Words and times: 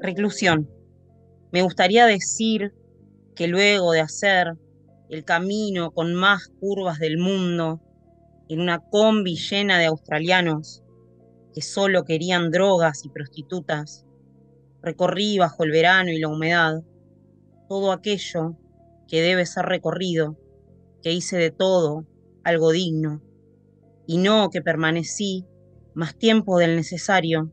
Reclusión. 0.00 0.68
Me 1.52 1.62
gustaría 1.62 2.06
decir 2.06 2.74
que 3.34 3.48
luego 3.48 3.92
de 3.92 4.00
hacer 4.00 4.54
el 5.08 5.24
camino 5.24 5.90
con 5.90 6.14
más 6.14 6.48
curvas 6.60 6.98
del 6.98 7.18
mundo, 7.18 7.80
en 8.48 8.60
una 8.60 8.78
combi 8.78 9.36
llena 9.36 9.78
de 9.78 9.86
australianos 9.86 10.82
que 11.54 11.62
solo 11.62 12.04
querían 12.04 12.50
drogas 12.50 13.04
y 13.04 13.08
prostitutas, 13.08 14.04
recorrí 14.82 15.38
bajo 15.38 15.64
el 15.64 15.70
verano 15.70 16.10
y 16.10 16.18
la 16.18 16.28
humedad 16.28 16.82
todo 17.68 17.90
aquello 17.90 18.56
que 19.08 19.22
debe 19.22 19.46
ser 19.46 19.64
recorrido, 19.64 20.36
que 21.02 21.12
hice 21.12 21.38
de 21.38 21.50
todo 21.50 22.06
algo 22.44 22.70
digno, 22.70 23.22
y 24.06 24.18
no 24.18 24.50
que 24.50 24.60
permanecí 24.60 25.46
más 25.94 26.16
tiempo 26.16 26.58
del 26.58 26.76
necesario, 26.76 27.50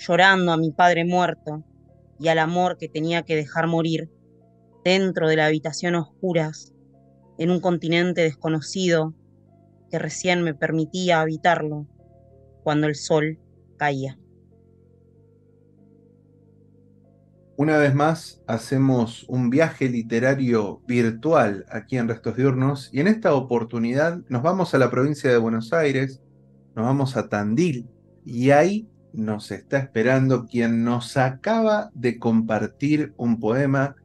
llorando 0.00 0.52
a 0.52 0.56
mi 0.56 0.70
padre 0.72 1.04
muerto 1.04 1.62
y 2.18 2.28
al 2.28 2.38
amor 2.38 2.78
que 2.78 2.88
tenía 2.88 3.22
que 3.22 3.36
dejar 3.36 3.66
morir 3.66 4.10
dentro 4.84 5.28
de 5.28 5.36
la 5.36 5.46
habitación 5.46 5.94
oscuras, 5.94 6.72
en 7.38 7.50
un 7.50 7.60
continente 7.60 8.22
desconocido 8.22 9.14
que 9.90 9.98
recién 9.98 10.42
me 10.42 10.54
permitía 10.54 11.20
habitarlo 11.20 11.86
cuando 12.62 12.86
el 12.86 12.94
sol 12.94 13.38
caía. 13.76 14.18
Una 17.56 17.76
vez 17.76 17.94
más 17.94 18.42
hacemos 18.46 19.26
un 19.28 19.50
viaje 19.50 19.90
literario 19.90 20.80
virtual 20.86 21.66
aquí 21.68 21.98
en 21.98 22.08
Restos 22.08 22.36
Diurnos 22.36 22.88
y 22.90 23.00
en 23.00 23.06
esta 23.06 23.34
oportunidad 23.34 24.20
nos 24.28 24.42
vamos 24.42 24.72
a 24.72 24.78
la 24.78 24.90
provincia 24.90 25.30
de 25.30 25.36
Buenos 25.36 25.74
Aires, 25.74 26.22
nos 26.74 26.86
vamos 26.86 27.18
a 27.18 27.28
Tandil 27.28 27.86
y 28.24 28.50
ahí 28.50 28.88
nos 29.12 29.50
está 29.50 29.78
esperando 29.78 30.46
quien 30.46 30.84
nos 30.84 31.16
acaba 31.16 31.90
de 31.94 32.18
compartir 32.18 33.12
un 33.16 33.40
poema. 33.40 33.96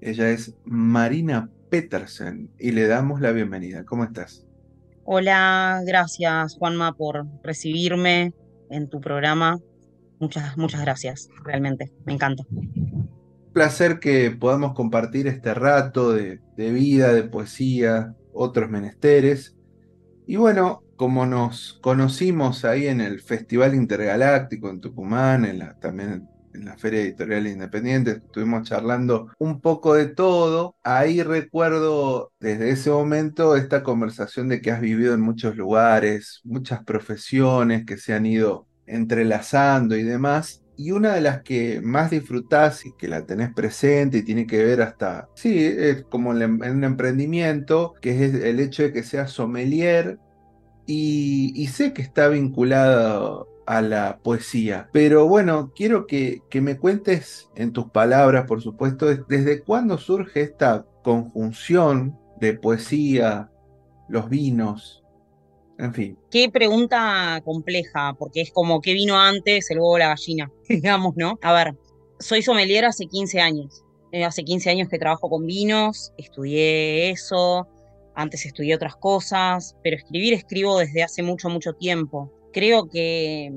Ella 0.00 0.30
es 0.30 0.54
Marina 0.64 1.50
Petersen 1.70 2.50
y 2.58 2.72
le 2.72 2.86
damos 2.86 3.20
la 3.20 3.32
bienvenida. 3.32 3.84
¿Cómo 3.84 4.04
estás? 4.04 4.46
Hola, 5.04 5.82
gracias 5.86 6.56
Juanma 6.56 6.94
por 6.94 7.26
recibirme 7.42 8.32
en 8.70 8.88
tu 8.88 9.00
programa. 9.00 9.58
Muchas, 10.18 10.56
muchas 10.56 10.80
gracias, 10.80 11.28
realmente, 11.44 11.92
me 12.04 12.14
encanta 12.14 12.44
placer 13.56 14.00
que 14.00 14.32
podamos 14.32 14.74
compartir 14.74 15.26
este 15.28 15.54
rato 15.54 16.12
de, 16.12 16.40
vida, 16.58 17.14
de 17.14 17.22
poesía, 17.22 18.14
otros 18.34 18.68
menesteres. 18.68 19.56
Y 20.26 20.36
bueno, 20.36 20.82
como 20.96 21.26
nos 21.26 21.78
conocimos 21.82 22.64
ahí 22.64 22.86
en 22.86 23.00
el 23.00 23.20
Festival 23.20 23.74
Intergaláctico 23.74 24.70
en 24.70 24.80
Tucumán, 24.80 25.44
en 25.44 25.58
la, 25.60 25.78
también 25.78 26.28
en 26.54 26.64
la 26.64 26.76
Feria 26.76 27.00
Editorial 27.00 27.46
Independiente, 27.46 28.12
estuvimos 28.12 28.68
charlando 28.68 29.28
un 29.38 29.60
poco 29.60 29.94
de 29.94 30.06
todo. 30.06 30.76
Ahí 30.82 31.22
recuerdo 31.22 32.32
desde 32.40 32.70
ese 32.70 32.90
momento 32.90 33.56
esta 33.56 33.82
conversación 33.82 34.48
de 34.48 34.60
que 34.60 34.70
has 34.70 34.80
vivido 34.80 35.14
en 35.14 35.20
muchos 35.20 35.56
lugares, 35.56 36.40
muchas 36.44 36.82
profesiones 36.84 37.84
que 37.84 37.98
se 37.98 38.14
han 38.14 38.26
ido 38.26 38.66
entrelazando 38.86 39.96
y 39.96 40.02
demás 40.02 40.62
y 40.76 40.90
una 40.90 41.14
de 41.14 41.20
las 41.20 41.42
que 41.42 41.80
más 41.82 42.10
disfrutás 42.10 42.84
y 42.86 42.92
que 42.96 43.08
la 43.08 43.24
tenés 43.24 43.52
presente 43.54 44.18
y 44.18 44.22
tiene 44.22 44.46
que 44.46 44.62
ver 44.62 44.82
hasta, 44.82 45.28
sí, 45.34 45.64
es 45.64 46.04
como 46.04 46.36
en, 46.36 46.62
un 46.62 46.84
emprendimiento, 46.84 47.94
que 48.00 48.24
es 48.24 48.34
el 48.34 48.60
hecho 48.60 48.82
de 48.82 48.92
que 48.92 49.02
seas 49.02 49.30
sommelier 49.30 50.18
y, 50.86 51.66
sé 51.68 51.92
que 51.92 52.02
está 52.02 52.28
vinculado 52.28 53.48
a 53.66 53.82
la 53.82 54.18
poesía. 54.22 54.88
Pero 54.92 55.26
bueno, 55.26 55.72
quiero 55.74 56.06
que, 56.06 56.42
me 56.54 56.78
cuentes 56.78 57.48
en 57.56 57.72
tus 57.72 57.90
palabras, 57.90 58.46
por 58.46 58.62
supuesto, 58.62 59.06
desde 59.06 59.62
cuándo 59.62 59.98
surge 59.98 60.42
esta 60.42 60.86
conjunción 61.02 62.18
de 62.40 62.54
poesía, 62.54 63.50
los 64.08 64.28
vinos, 64.28 65.02
en 65.78 65.92
fin. 65.92 66.18
Qué 66.30 66.48
pregunta 66.50 67.40
compleja, 67.44 68.14
porque 68.18 68.40
es 68.40 68.50
como 68.50 68.80
qué 68.80 68.94
vino 68.94 69.18
antes, 69.18 69.70
el 69.70 69.78
huevo 69.78 69.98
la 69.98 70.08
gallina, 70.08 70.50
digamos, 70.68 71.14
¿no? 71.16 71.38
A 71.42 71.52
ver, 71.52 71.76
soy 72.18 72.42
sommelier 72.42 72.84
hace 72.84 73.06
15 73.06 73.40
años. 73.40 73.82
Eh, 74.12 74.24
hace 74.24 74.44
15 74.44 74.70
años 74.70 74.88
que 74.88 74.98
trabajo 74.98 75.28
con 75.28 75.44
vinos, 75.44 76.12
estudié 76.16 77.10
eso, 77.10 77.66
antes 78.16 78.44
estudié 78.46 78.74
otras 78.74 78.96
cosas, 78.96 79.76
pero 79.82 79.96
escribir 79.96 80.34
escribo 80.34 80.78
desde 80.78 81.02
hace 81.02 81.22
mucho, 81.22 81.48
mucho 81.48 81.74
tiempo. 81.74 82.32
Creo 82.52 82.88
que 82.88 83.52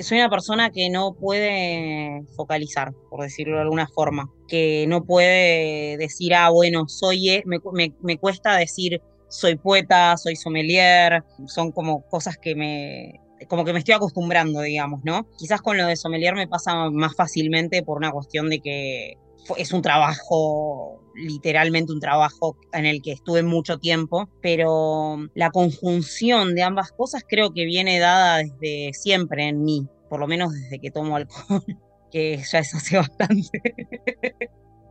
soy 0.00 0.18
una 0.18 0.30
persona 0.30 0.70
que 0.70 0.90
no 0.90 1.14
puede 1.14 2.22
focalizar, 2.36 2.92
por 3.10 3.22
decirlo 3.22 3.56
de 3.56 3.62
alguna 3.62 3.86
forma, 3.86 4.30
que 4.48 4.86
no 4.88 5.04
puede 5.04 5.96
decir, 5.98 6.34
ah, 6.34 6.50
bueno, 6.50 6.88
soy, 6.88 7.30
e-". 7.30 7.42
me, 7.46 7.60
me 8.02 8.18
cuesta 8.18 8.56
decir, 8.56 9.00
soy 9.28 9.56
poeta, 9.56 10.16
soy 10.16 10.36
sommelier, 10.36 11.22
son 11.46 11.70
como 11.70 12.02
cosas 12.08 12.38
que 12.38 12.54
me, 12.54 13.20
como 13.46 13.64
que 13.64 13.72
me 13.72 13.78
estoy 13.78 13.94
acostumbrando, 13.94 14.60
digamos, 14.62 15.00
¿no? 15.04 15.28
Quizás 15.38 15.60
con 15.60 15.76
lo 15.76 15.86
de 15.86 15.96
sommelier 15.96 16.34
me 16.34 16.48
pasa 16.48 16.90
más 16.90 17.14
fácilmente 17.14 17.82
por 17.82 17.98
una 17.98 18.10
cuestión 18.10 18.48
de 18.48 18.60
que 18.60 19.14
es 19.56 19.72
un 19.72 19.82
trabajo, 19.82 21.00
literalmente 21.18 21.92
un 21.92 22.00
trabajo 22.00 22.56
en 22.72 22.86
el 22.86 23.02
que 23.02 23.12
estuve 23.12 23.42
mucho 23.42 23.78
tiempo, 23.78 24.28
pero 24.40 25.18
la 25.34 25.50
conjunción 25.50 26.54
de 26.54 26.62
ambas 26.62 26.92
cosas 26.92 27.24
creo 27.28 27.52
que 27.52 27.64
viene 27.64 27.98
dada 27.98 28.38
desde 28.38 28.92
siempre 28.94 29.48
en 29.48 29.62
mí, 29.62 29.86
por 30.08 30.20
lo 30.20 30.26
menos 30.26 30.52
desde 30.52 30.78
que 30.78 30.90
tomo 30.90 31.16
alcohol, 31.16 31.62
que 32.10 32.42
ya 32.50 32.60
es 32.60 32.74
hace 32.74 32.96
bastante. 32.96 33.60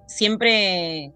siempre 0.08 1.14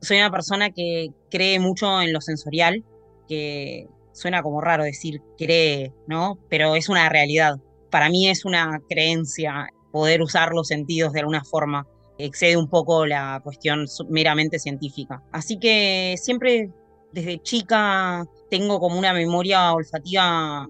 soy 0.00 0.18
una 0.18 0.30
persona 0.30 0.70
que 0.70 1.08
cree 1.30 1.58
mucho 1.58 2.00
en 2.00 2.12
lo 2.12 2.20
sensorial, 2.20 2.84
que 3.28 3.86
suena 4.12 4.42
como 4.42 4.60
raro 4.60 4.84
decir 4.84 5.20
cree, 5.36 5.92
¿no? 6.06 6.38
Pero 6.48 6.76
es 6.76 6.88
una 6.88 7.08
realidad. 7.08 7.56
Para 7.90 8.08
mí 8.08 8.28
es 8.28 8.44
una 8.44 8.80
creencia 8.88 9.68
poder 9.92 10.22
usar 10.22 10.52
los 10.52 10.68
sentidos 10.68 11.12
de 11.12 11.20
alguna 11.20 11.44
forma. 11.44 11.86
Excede 12.18 12.56
un 12.56 12.68
poco 12.68 13.06
la 13.06 13.40
cuestión 13.42 13.86
meramente 14.08 14.58
científica. 14.58 15.22
Así 15.32 15.58
que 15.58 16.16
siempre 16.18 16.70
desde 17.12 17.40
chica 17.42 18.26
tengo 18.50 18.80
como 18.80 18.98
una 18.98 19.12
memoria 19.12 19.72
olfativa 19.72 20.68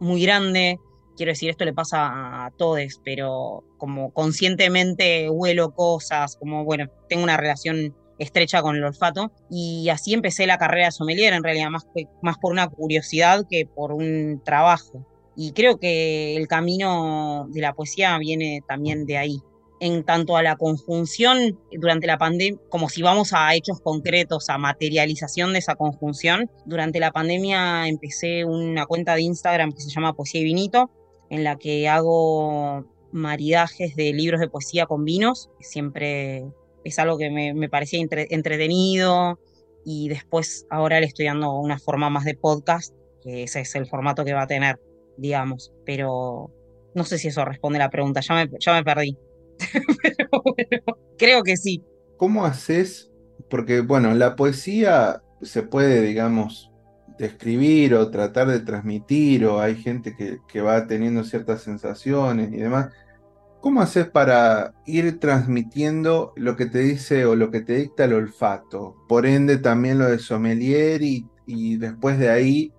muy 0.00 0.22
grande. 0.22 0.78
Quiero 1.16 1.32
decir, 1.32 1.50
esto 1.50 1.64
le 1.64 1.72
pasa 1.72 2.46
a 2.46 2.50
todos, 2.56 3.00
pero 3.04 3.64
como 3.78 4.12
conscientemente 4.12 5.30
huelo 5.30 5.74
cosas, 5.74 6.36
como 6.36 6.64
bueno, 6.64 6.90
tengo 7.08 7.22
una 7.22 7.36
relación 7.36 7.94
estrecha 8.18 8.62
con 8.62 8.76
el 8.76 8.84
olfato. 8.84 9.32
Y 9.50 9.88
así 9.88 10.14
empecé 10.14 10.46
la 10.46 10.58
carrera 10.58 10.86
de 10.86 10.92
sommelier, 10.92 11.32
en 11.32 11.44
realidad, 11.44 11.70
más, 11.70 11.86
más 12.22 12.38
por 12.38 12.52
una 12.52 12.68
curiosidad 12.68 13.44
que 13.48 13.66
por 13.66 13.92
un 13.92 14.42
trabajo. 14.44 15.06
Y 15.36 15.52
creo 15.52 15.78
que 15.78 16.36
el 16.36 16.46
camino 16.48 17.46
de 17.50 17.60
la 17.60 17.72
poesía 17.72 18.18
viene 18.18 18.60
también 18.66 19.06
de 19.06 19.18
ahí. 19.18 19.42
En 19.84 20.04
tanto 20.04 20.36
a 20.36 20.44
la 20.44 20.54
conjunción 20.54 21.58
durante 21.72 22.06
la 22.06 22.16
pandemia, 22.16 22.60
como 22.68 22.88
si 22.88 23.02
vamos 23.02 23.32
a 23.32 23.52
hechos 23.52 23.80
concretos, 23.80 24.48
a 24.48 24.56
materialización 24.56 25.52
de 25.52 25.58
esa 25.58 25.74
conjunción, 25.74 26.48
durante 26.66 27.00
la 27.00 27.10
pandemia 27.10 27.88
empecé 27.88 28.44
una 28.44 28.86
cuenta 28.86 29.16
de 29.16 29.22
Instagram 29.22 29.72
que 29.72 29.80
se 29.80 29.90
llama 29.90 30.12
Poesía 30.12 30.40
y 30.40 30.44
Vinito, 30.44 30.88
en 31.30 31.42
la 31.42 31.56
que 31.56 31.88
hago 31.88 32.86
maridajes 33.10 33.96
de 33.96 34.12
libros 34.12 34.38
de 34.38 34.48
poesía 34.48 34.86
con 34.86 35.04
vinos. 35.04 35.50
Siempre 35.58 36.44
es 36.84 37.00
algo 37.00 37.18
que 37.18 37.30
me, 37.30 37.68
parecía 37.68 38.00
entretenido 38.00 39.40
y 39.84 40.08
después 40.08 40.64
ahora 40.70 41.00
le 41.00 41.06
estoy 41.06 41.26
dando 41.26 41.54
una 41.54 41.80
forma 41.80 42.08
más 42.08 42.24
de 42.24 42.36
podcast, 42.36 42.94
que 43.20 43.42
ese 43.42 43.62
es 43.62 43.74
el 43.74 43.88
formato 43.88 44.24
que 44.24 44.32
va 44.32 44.42
a 44.42 44.46
tener, 44.46 44.78
digamos, 45.16 45.72
pero 45.84 46.52
no 46.94 47.02
sé 47.02 47.18
si 47.18 47.26
eso 47.26 47.44
responde 47.44 47.80
a 47.80 47.86
la 47.86 47.90
pregunta, 47.90 48.20
ya 48.20 48.36
me, 48.36 48.48
ya 48.60 48.74
me 48.74 48.84
perdí. 48.84 49.18
pero 50.02 50.28
bueno, 50.44 50.98
creo 51.18 51.42
que 51.42 51.56
sí. 51.56 51.82
¿Cómo 52.16 52.44
haces? 52.44 53.10
Porque 53.48 53.80
bueno, 53.80 54.14
la 54.14 54.36
poesía 54.36 55.22
se 55.42 55.62
puede, 55.62 56.02
digamos, 56.02 56.70
describir 57.18 57.94
o 57.94 58.10
tratar 58.10 58.48
de 58.48 58.60
transmitir, 58.60 59.44
o 59.44 59.60
hay 59.60 59.76
gente 59.76 60.14
que, 60.16 60.38
que 60.48 60.60
va 60.60 60.86
teniendo 60.86 61.24
ciertas 61.24 61.62
sensaciones 61.62 62.52
y 62.52 62.56
demás. 62.56 62.90
¿Cómo 63.62 63.80
haces 63.80 64.08
para 64.08 64.74
ir 64.86 65.20
transmitiendo 65.20 66.32
lo 66.34 66.56
que 66.56 66.66
te 66.66 66.80
dice 66.80 67.26
o 67.26 67.36
lo 67.36 67.52
que 67.52 67.60
te 67.60 67.76
dicta 67.76 68.06
el 68.06 68.14
olfato? 68.14 68.96
Por 69.08 69.24
ende, 69.24 69.56
también 69.56 70.00
lo 70.00 70.06
de 70.06 70.18
sommelier 70.18 71.00
y, 71.02 71.28
después 71.76 72.18
de 72.18 72.28
ahí 72.28 72.72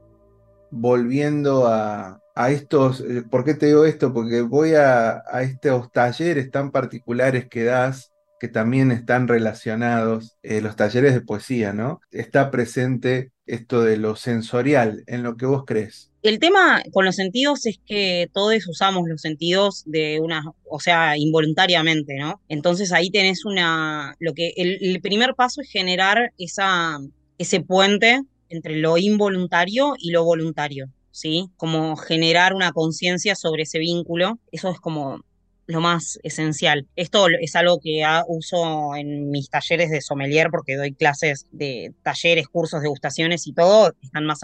volviendo 0.74 1.68
a, 1.68 2.20
estos, 2.50 3.02
eh, 3.02 3.22
¿por 3.30 3.46
qué 3.46 3.54
te 3.54 3.68
digo 3.68 3.86
esto? 3.86 4.12
Porque 4.12 4.42
voy 4.42 4.74
a, 4.74 5.24
estos 5.42 5.92
talleres 5.92 6.50
tan 6.50 6.72
particulares 6.72 7.48
que 7.48 7.64
das, 7.64 8.12
que 8.40 8.48
también 8.48 8.92
están 8.92 9.28
relacionados, 9.28 10.36
eh, 10.42 10.62
los 10.62 10.76
talleres 10.76 11.14
de 11.14 11.22
poesía, 11.22 11.74
¿no? 11.74 12.02
Está 12.12 12.50
presente 12.50 13.32
esto 13.46 13.84
de 13.84 13.98
lo 13.98 14.16
sensorial 14.16 15.04
en 15.06 15.22
lo 15.22 15.38
que 15.38 15.46
vos 15.46 15.64
crees. 15.66 16.12
El 16.24 16.40
tema 16.40 16.82
con 16.92 17.06
los 17.06 17.16
sentidos 17.16 17.66
es 17.68 17.80
que 17.86 18.30
todos 18.34 18.68
usamos 18.68 19.08
los 19.08 19.22
sentidos 19.22 19.84
de 19.86 20.20
una, 20.22 20.44
o 20.68 20.80
sea, 20.80 21.18
involuntariamente, 21.18 22.18
¿no? 22.18 22.42
Entonces 22.50 22.92
ahí 22.92 23.12
tenés 23.12 23.46
una, 23.46 24.16
lo 24.20 24.34
que, 24.34 24.54
el, 24.58 24.80
el 24.82 25.02
primer 25.02 25.36
paso 25.36 25.62
es 25.62 25.70
generar 25.70 26.34
esa, 26.38 26.98
ese 27.38 27.62
puente 27.62 28.24
entre 28.50 28.76
lo 28.76 28.98
involuntario 28.98 29.96
y 29.98 30.12
lo 30.12 30.24
voluntario, 30.24 30.90
¿sí? 31.12 31.50
Como 31.58 31.96
generar 31.96 32.54
una 32.54 32.72
conciencia 32.72 33.36
sobre 33.36 33.64
ese 33.64 33.80
vínculo, 33.80 34.40
eso 34.52 34.70
es 34.70 34.80
como 34.80 35.22
lo 35.66 35.82
más 35.82 36.20
esencial. 36.24 36.88
Esto 36.96 37.28
es 37.40 37.56
algo 37.56 37.80
que 37.80 38.04
uso 38.28 38.96
en 38.96 39.30
mis 39.30 39.50
talleres 39.50 39.90
de 39.90 40.02
sommelier 40.02 40.50
porque 40.52 40.76
doy 40.76 40.94
clases 40.94 41.48
de 41.52 41.94
talleres, 42.04 42.48
cursos, 42.48 42.82
degustaciones 42.82 43.48
y 43.48 43.54
todo, 43.54 43.94
están 44.02 44.26
más 44.26 44.42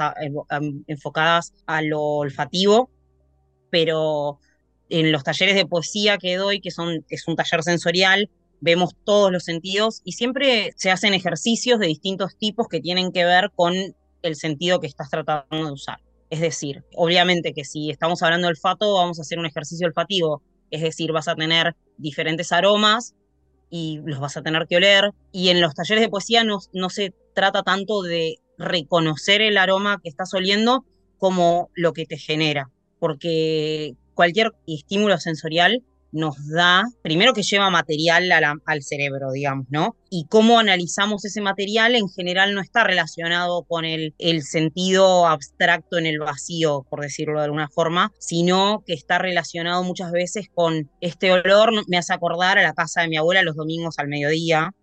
enfocadas 0.87 1.53
a 1.65 1.81
lo 1.81 2.01
olfativo, 2.01 2.89
pero 3.69 4.39
en 4.89 5.11
los 5.11 5.23
talleres 5.23 5.55
de 5.55 5.65
poesía 5.65 6.17
que 6.17 6.37
doy, 6.37 6.61
que 6.61 6.71
son 6.71 7.05
es 7.09 7.27
un 7.27 7.35
taller 7.35 7.63
sensorial, 7.63 8.29
vemos 8.61 8.95
todos 9.06 9.31
los 9.31 9.44
sentidos 9.44 10.01
y 10.03 10.13
siempre 10.13 10.71
se 10.75 10.91
hacen 10.91 11.13
ejercicios 11.13 11.79
de 11.79 11.88
distintos 11.88 12.38
tipos 12.38 12.67
que 12.67 12.81
tienen 12.81 13.11
que 13.11 13.25
ver 13.25 13.51
con 13.56 13.73
el 14.21 14.35
sentido 14.35 14.79
que 14.79 14.88
estás 14.88 15.09
tratando 15.09 15.65
de 15.65 15.71
usar. 15.71 16.00
Es 16.29 16.41
decir, 16.41 16.83
obviamente 16.95 17.53
que 17.53 17.65
si 17.65 17.89
estamos 17.89 18.21
hablando 18.21 18.47
de 18.47 18.51
olfato, 18.51 18.94
vamos 18.94 19.17
a 19.19 19.23
hacer 19.23 19.39
un 19.39 19.45
ejercicio 19.45 19.88
olfativo 19.88 20.44
es 20.71 20.81
decir, 20.81 21.11
vas 21.11 21.27
a 21.27 21.35
tener 21.35 21.75
diferentes 21.97 22.51
aromas 22.51 23.15
y 23.69 24.00
los 24.03 24.19
vas 24.19 24.38
a 24.38 24.41
tener 24.41 24.67
que 24.67 24.77
oler. 24.77 25.11
Y 25.31 25.50
en 25.50 25.61
los 25.61 25.73
talleres 25.73 26.03
de 26.03 26.09
poesía 26.09 26.44
no, 26.44 26.59
no 26.73 26.89
se 26.89 27.13
trata 27.33 27.63
tanto 27.63 28.01
de 28.01 28.38
reconocer 28.57 29.41
el 29.41 29.57
aroma 29.57 30.00
que 30.01 30.09
estás 30.09 30.33
oliendo 30.33 30.85
como 31.17 31.69
lo 31.75 31.94
que 31.94 32.06
te 32.06 32.17
genera, 32.17 32.69
porque 33.00 33.95
cualquier 34.13 34.53
estímulo 34.67 35.17
sensorial 35.17 35.83
nos 36.11 36.35
da, 36.50 36.83
primero 37.01 37.33
que 37.33 37.44
lleva 37.44 37.69
material 37.69 38.31
al 38.65 38.83
cerebro, 38.83 39.31
digamos, 39.31 39.67
¿no? 39.69 39.95
Y 40.09 40.25
cómo 40.27 40.59
analizamos 40.59 41.23
ese 41.25 41.41
material 41.41 41.95
en 41.95 42.09
general 42.09 42.53
no 42.53 42.61
está 42.61 42.83
relacionado 42.83 43.63
con 43.63 43.85
el, 43.85 44.15
el 44.17 44.44
sentido 44.44 45.27
abstracto 45.27 45.97
en 45.97 46.06
el 46.06 46.19
vacío, 46.19 46.85
por 46.89 47.01
decirlo 47.01 47.39
de 47.39 47.45
alguna 47.45 47.69
forma, 47.69 48.11
sino 48.19 48.83
que 48.85 48.94
está 48.94 49.19
relacionado 49.19 49.83
muchas 49.83 50.11
veces 50.11 50.47
con 50.53 50.89
este 51.01 51.31
olor, 51.31 51.71
me 51.88 51.97
hace 51.97 52.13
acordar 52.13 52.57
a 52.57 52.63
la 52.63 52.73
casa 52.73 53.01
de 53.01 53.09
mi 53.09 53.17
abuela 53.17 53.44
los 53.44 53.56
domingos 53.56 54.00
al 54.00 54.07
mediodía, 54.07 54.73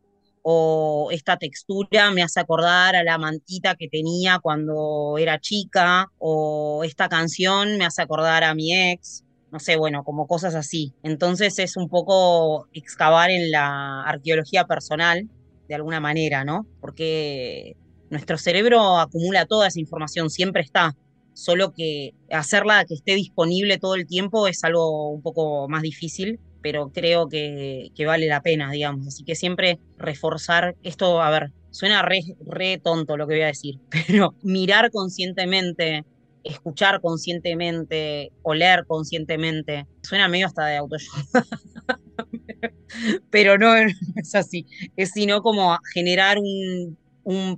o 0.49 1.08
esta 1.11 1.38
textura 1.38 2.12
me 2.12 2.23
hace 2.23 2.38
acordar 2.38 2.94
a 2.94 3.02
la 3.02 3.19
mantita 3.19 3.75
que 3.75 3.88
tenía 3.88 4.38
cuando 4.38 5.17
era 5.19 5.40
chica, 5.40 6.12
o 6.19 6.84
esta 6.84 7.08
canción 7.08 7.76
me 7.78 7.84
hace 7.84 8.02
acordar 8.02 8.44
a 8.44 8.55
mi 8.55 8.73
ex, 8.73 9.25
no 9.50 9.60
sé, 9.60 9.76
bueno, 9.76 10.04
como 10.04 10.26
cosas 10.26 10.54
así. 10.54 10.93
Entonces 11.02 11.58
es 11.58 11.76
un 11.76 11.88
poco 11.88 12.69
excavar 12.72 13.31
en 13.31 13.50
la 13.50 14.02
arqueología 14.02 14.64
personal, 14.64 15.28
de 15.69 15.75
alguna 15.75 16.00
manera, 16.00 16.44
¿no? 16.44 16.66
Porque 16.81 17.76
nuestro 18.10 18.38
cerebro 18.38 18.98
acumula 18.98 19.46
toda 19.46 19.69
esa 19.69 19.81
información, 19.81 20.31
siempre 20.31 20.62
está, 20.62 20.96
solo 21.37 21.72
que 21.72 22.14
hacerla 22.31 22.84
que 22.87 22.94
esté 22.94 23.14
disponible 23.14 23.78
todo 23.78 23.94
el 23.94 24.06
tiempo 24.06 24.48
es 24.48 24.64
algo 24.64 25.10
un 25.10 25.22
poco 25.22 25.69
más 25.69 25.82
difícil, 25.82 26.40
pero 26.62 26.90
creo 26.92 27.28
que, 27.28 27.92
vale 28.06 28.26
la 28.26 28.40
pena, 28.40 28.70
digamos. 28.70 29.06
Así 29.06 29.22
que 29.22 29.34
siempre 29.34 29.78
reforzar 29.99 30.76
esto, 30.82 31.20
a 31.20 31.31
ver, 31.31 31.52
suena 31.70 32.02
re, 32.02 32.20
re 32.40 32.78
tonto 32.78 33.16
lo 33.16 33.26
que 33.26 33.34
voy 33.34 33.42
a 33.42 33.49
decir, 33.49 33.78
pero 34.08 34.34
mirar 34.42 34.90
conscientemente 34.90 36.04
escuchar 36.46 37.00
conscientemente, 37.00 38.32
oler 38.43 38.84
conscientemente. 38.87 39.87
Suena 40.02 40.28
medio 40.28 40.46
hasta 40.46 40.66
de 40.66 40.76
autoayuda. 40.76 41.16
Pero 43.31 43.58
no, 43.58 43.75
es 43.76 44.34
así. 44.34 44.66
Es 44.96 45.12
sino 45.12 45.43
como 45.43 45.76
generar 45.94 46.38
un, 46.38 46.98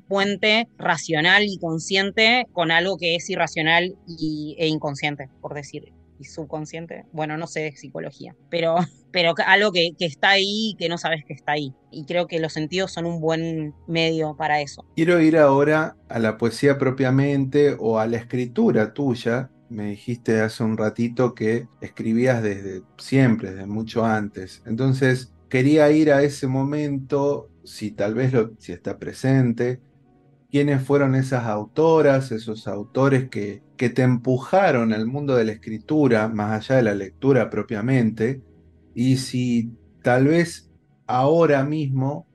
puente 0.09 0.67
racional 0.79 1.45
y 1.45 1.59
consciente 1.59 2.47
con 2.53 2.71
algo 2.71 2.97
que 2.97 3.17
es 3.17 3.29
irracional 3.29 3.97
y, 4.07 4.57
e 4.59 4.67
inconsciente, 4.67 5.29
por 5.43 5.53
decir 5.53 5.93
y 6.19 6.25
subconsciente. 6.25 7.05
Bueno, 7.13 7.37
no 7.37 7.47
sé 7.47 7.61
de 7.61 7.73
psicología, 7.77 8.35
pero, 8.51 8.77
pero 9.13 9.35
algo 9.47 9.73
que, 9.73 9.95
está 9.99 10.31
ahí 10.31 10.71
y 10.71 10.77
que 10.79 10.89
no 10.89 10.99
sabes 10.99 11.25
que 11.25 11.35
está 11.35 11.53
ahí. 11.53 11.75
Y 11.91 12.05
creo 12.05 12.27
que 12.27 12.41
los 12.41 12.53
sentidos 12.53 12.93
son 12.93 13.07
un 13.07 13.21
buen 13.21 13.75
medio 13.87 14.37
para 14.37 14.61
eso. 14.61 14.85
Quiero 14.97 15.21
ir 15.21 15.37
ahora 15.37 15.97
a 16.09 16.19
la 16.19 16.39
poesía 16.39 16.79
propiamente 16.79 17.77
o 17.79 17.99
a 17.99 18.07
la 18.07 18.17
escritura 18.17 18.93
tuya. 18.95 19.51
Me 19.69 19.91
dijiste 19.91 20.41
hace 20.41 20.65
un 20.65 20.77
ratito 20.77 21.35
que 21.35 21.69
escribías 21.81 22.43
desde 22.43 22.83
siempre, 22.97 23.51
desde 23.51 23.67
mucho 23.67 24.05
antes. 24.05 24.63
Entonces, 24.67 25.33
quería 25.49 25.91
ir 25.91 26.13
a 26.13 26.23
ese 26.23 26.47
momento, 26.47 27.51
si 27.65 27.91
tal 27.91 28.15
vez 28.15 28.33
lo, 28.33 28.53
si 28.59 28.73
está 28.73 28.99
presente, 28.99 29.81
quiénes 30.51 30.83
fueron 30.83 31.15
esas 31.15 31.45
autoras, 31.45 32.33
esos 32.33 32.67
autores 32.69 33.29
que, 33.29 33.63
que 33.77 33.91
te 33.91 34.03
empujaron 34.03 34.93
al 34.93 35.07
mundo 35.07 35.37
de 35.37 35.45
la 35.45 35.53
escritura, 35.53 36.29
más 36.29 36.71
allá 36.71 36.77
de 36.77 36.83
la 36.83 36.95
lectura 36.95 37.51
propiamente, 37.51 38.43
y 38.95 39.19
si 39.19 39.73
tal 40.03 40.27
vez 40.27 40.71
ahora 41.07 41.65
mismo 41.65 42.27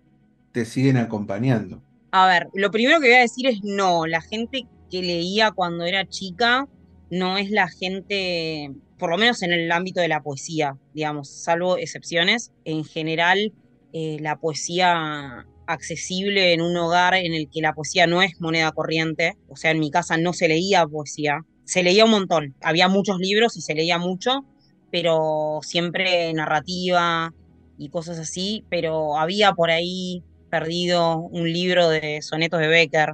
te 0.51 0.65
siguen 0.65 0.97
acompañando. 0.97 1.81
A 2.11 2.27
ver, 2.27 2.47
lo 2.53 2.69
primero 2.69 2.99
que 2.99 3.07
voy 3.07 3.17
a 3.17 3.21
decir 3.21 3.47
es 3.47 3.63
no, 3.63 4.05
la 4.05 4.21
gente 4.21 4.67
que 4.89 5.01
leía 5.01 5.51
cuando 5.51 5.83
era 5.83 6.07
chica 6.07 6.67
no 7.09 7.37
es 7.37 7.49
la 7.49 7.67
gente, 7.67 8.71
por 8.99 9.09
lo 9.09 9.17
menos 9.17 9.41
en 9.41 9.51
el 9.51 9.71
ámbito 9.71 9.99
de 9.99 10.07
la 10.07 10.21
poesía, 10.21 10.77
digamos, 10.93 11.29
salvo 11.29 11.77
excepciones, 11.77 12.51
en 12.65 12.83
general 12.83 13.53
eh, 13.93 14.17
la 14.19 14.39
poesía 14.39 15.47
accesible 15.67 16.53
en 16.53 16.61
un 16.61 16.75
hogar 16.77 17.13
en 17.15 17.33
el 17.33 17.49
que 17.49 17.61
la 17.61 17.73
poesía 17.73 18.07
no 18.07 18.21
es 18.21 18.39
moneda 18.39 18.71
corriente, 18.71 19.37
o 19.49 19.55
sea, 19.55 19.71
en 19.71 19.79
mi 19.79 19.91
casa 19.91 20.17
no 20.17 20.33
se 20.33 20.47
leía 20.47 20.85
poesía, 20.85 21.41
se 21.65 21.83
leía 21.83 22.05
un 22.05 22.11
montón, 22.11 22.55
había 22.61 22.87
muchos 22.87 23.19
libros 23.19 23.57
y 23.57 23.61
se 23.61 23.75
leía 23.75 23.97
mucho, 23.97 24.45
pero 24.91 25.59
siempre 25.63 26.33
narrativa 26.33 27.33
y 27.77 27.89
cosas 27.89 28.19
así, 28.19 28.63
pero 28.69 29.17
había 29.17 29.53
por 29.53 29.71
ahí 29.71 30.23
perdido 30.49 31.17
un 31.17 31.51
libro 31.51 31.89
de 31.89 32.21
sonetos 32.21 32.59
de 32.59 32.67
Becker, 32.67 33.13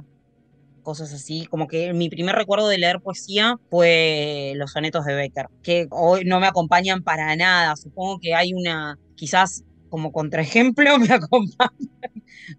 cosas 0.82 1.12
así, 1.12 1.46
como 1.46 1.68
que 1.68 1.92
mi 1.92 2.08
primer 2.08 2.34
recuerdo 2.34 2.68
de 2.68 2.78
leer 2.78 3.00
poesía 3.00 3.56
fue 3.70 4.52
los 4.56 4.72
sonetos 4.72 5.04
de 5.04 5.14
Becker, 5.14 5.46
que 5.62 5.86
hoy 5.90 6.24
no 6.24 6.40
me 6.40 6.46
acompañan 6.46 7.02
para 7.02 7.34
nada, 7.36 7.76
supongo 7.76 8.18
que 8.18 8.34
hay 8.34 8.52
una, 8.52 8.98
quizás 9.14 9.64
como 9.90 10.12
contraejemplo 10.12 10.98
me 10.98 11.12
acompañan 11.12 11.90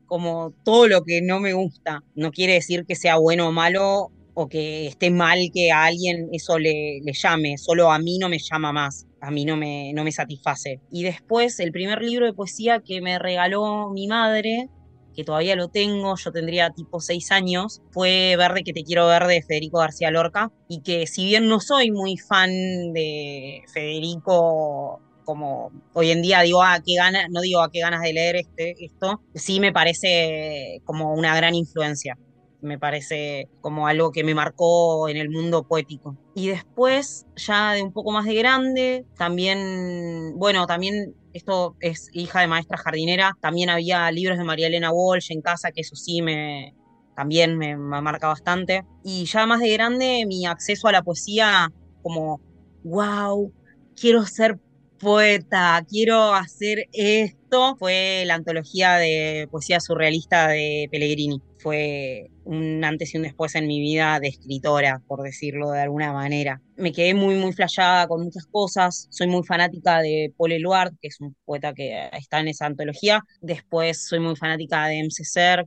como 0.06 0.54
todo 0.64 0.88
lo 0.88 1.04
que 1.04 1.22
no 1.22 1.40
me 1.40 1.54
gusta. 1.54 2.04
No 2.16 2.32
quiere 2.32 2.54
decir 2.54 2.86
que 2.86 2.96
sea 2.96 3.18
bueno 3.18 3.48
o 3.48 3.52
malo 3.52 4.12
o 4.34 4.48
que 4.48 4.88
esté 4.88 5.10
mal 5.10 5.40
que 5.54 5.72
a 5.72 5.86
alguien 5.86 6.30
eso 6.32 6.58
le, 6.58 7.02
le 7.04 7.14
llame, 7.14 7.58
solo 7.58 7.92
a 7.92 8.00
mí 8.00 8.18
no 8.18 8.30
me 8.30 8.40
llama 8.40 8.72
más, 8.72 9.06
a 9.20 9.30
mí 9.30 9.44
no 9.44 9.58
me, 9.58 9.92
no 9.94 10.04
me 10.04 10.12
satisface. 10.12 10.80
Y 10.92 11.04
después 11.04 11.60
el 11.60 11.72
primer 11.72 12.02
libro 12.02 12.26
de 12.26 12.34
poesía 12.34 12.80
que 12.80 13.02
me 13.02 13.20
regaló 13.20 13.90
mi 13.90 14.08
madre, 14.08 14.70
que 15.14 15.26
todavía 15.26 15.58
lo 15.58 15.68
tengo, 15.68 16.16
yo 16.16 16.32
tendría 16.32 16.70
tipo 16.70 17.02
seis 17.02 17.32
años, 17.32 17.82
fue 17.92 18.36
Verde 18.38 18.64
que 18.64 18.72
te 18.72 18.84
quiero 18.84 19.08
ver 19.08 19.28
de 19.28 19.42
Federico 19.42 19.80
García 19.80 20.12
Lorca, 20.12 20.52
y 20.70 20.82
que 20.82 21.08
si 21.08 21.26
bien 21.26 21.48
no 21.48 21.60
soy 21.60 21.92
muy 21.92 22.18
fan 22.18 22.50
de 22.94 23.64
Federico 23.74 25.02
como 25.32 25.72
hoy 25.94 26.12
en 26.12 26.22
día 26.22 26.42
digo, 26.42 26.62
ah, 26.62 26.82
no 27.30 27.40
digo 27.40 27.62
a 27.62 27.66
ah, 27.66 27.70
qué 27.72 27.80
ganas 27.80 28.02
de 28.02 28.12
leer 28.12 28.36
este, 28.36 28.76
esto, 28.84 29.22
sí 29.34 29.62
me 29.62 29.72
parece 29.72 30.82
como 30.84 31.14
una 31.14 31.34
gran 31.38 31.56
influencia. 31.56 32.18
Me 32.60 32.78
parece 32.78 33.48
como 33.62 33.88
algo 33.88 34.12
que 34.12 34.26
me 34.26 34.36
marcó 34.36 35.08
en 35.08 35.16
el 35.16 35.30
mundo 35.30 35.64
poético. 35.64 36.18
Y 36.36 36.50
después, 36.50 37.26
ya 37.38 37.72
de 37.72 37.82
un 37.82 37.94
poco 37.94 38.12
más 38.12 38.26
de 38.26 38.36
grande, 38.36 39.06
también, 39.18 40.34
bueno, 40.36 40.68
también 40.68 41.16
esto 41.32 41.78
es 41.80 42.10
hija 42.12 42.42
de 42.42 42.48
maestra 42.48 42.78
jardinera, 42.78 43.32
también 43.40 43.70
había 43.70 44.12
libros 44.12 44.38
de 44.38 44.44
María 44.44 44.68
Elena 44.68 44.92
Walsh 44.92 45.32
en 45.32 45.42
casa, 45.42 45.72
que 45.72 45.80
eso 45.80 45.96
sí 45.96 46.22
me, 46.22 46.76
también 47.16 47.58
me, 47.58 47.78
me 47.78 48.02
marca 48.02 48.28
bastante. 48.28 48.84
Y 49.02 49.24
ya 49.24 49.46
más 49.46 49.62
de 49.62 49.72
grande, 49.72 50.26
mi 50.28 50.46
acceso 50.46 50.90
a 50.90 50.92
la 50.92 51.04
poesía, 51.04 51.72
como, 52.04 52.42
wow, 52.84 53.54
quiero 53.96 54.26
ser 54.26 54.60
poeta, 55.02 55.84
quiero 55.90 56.34
hacer 56.34 56.88
esto, 56.94 57.76
fue 57.78 58.24
la 58.26 58.36
antología 58.36 58.98
de 58.98 59.48
poesía 59.50 59.80
surrealista 59.80 60.48
de 60.50 60.88
Pellegrini. 60.92 61.42
Fue 61.58 62.30
un 62.46 62.84
antes 62.84 63.14
y 63.14 63.18
un 63.18 63.24
después 63.24 63.56
en 63.56 63.68
mi 63.68 63.80
vida 63.80 64.20
de 64.20 64.28
escritora, 64.30 65.02
por 65.08 65.22
decirlo 65.22 65.72
de 65.72 65.82
alguna 65.82 66.14
manera. 66.14 66.62
Me 66.76 66.92
quedé 66.92 67.14
muy, 67.14 67.36
muy 67.36 67.54
flayada 67.54 68.08
con 68.08 68.24
muchas 68.24 68.46
cosas. 68.46 69.08
Soy 69.10 69.28
muy 69.28 69.44
fanática 69.44 70.02
de 70.02 70.34
Paul 70.38 70.52
Eluard, 70.52 70.94
que 71.02 71.08
es 71.08 71.20
un 71.20 71.36
poeta 71.46 71.74
que 71.74 72.10
está 72.14 72.40
en 72.40 72.48
esa 72.48 72.68
antología. 72.68 73.24
Después 73.42 74.08
soy 74.08 74.20
muy 74.20 74.36
fanática 74.36 74.88
de 74.88 75.00
M. 75.00 75.10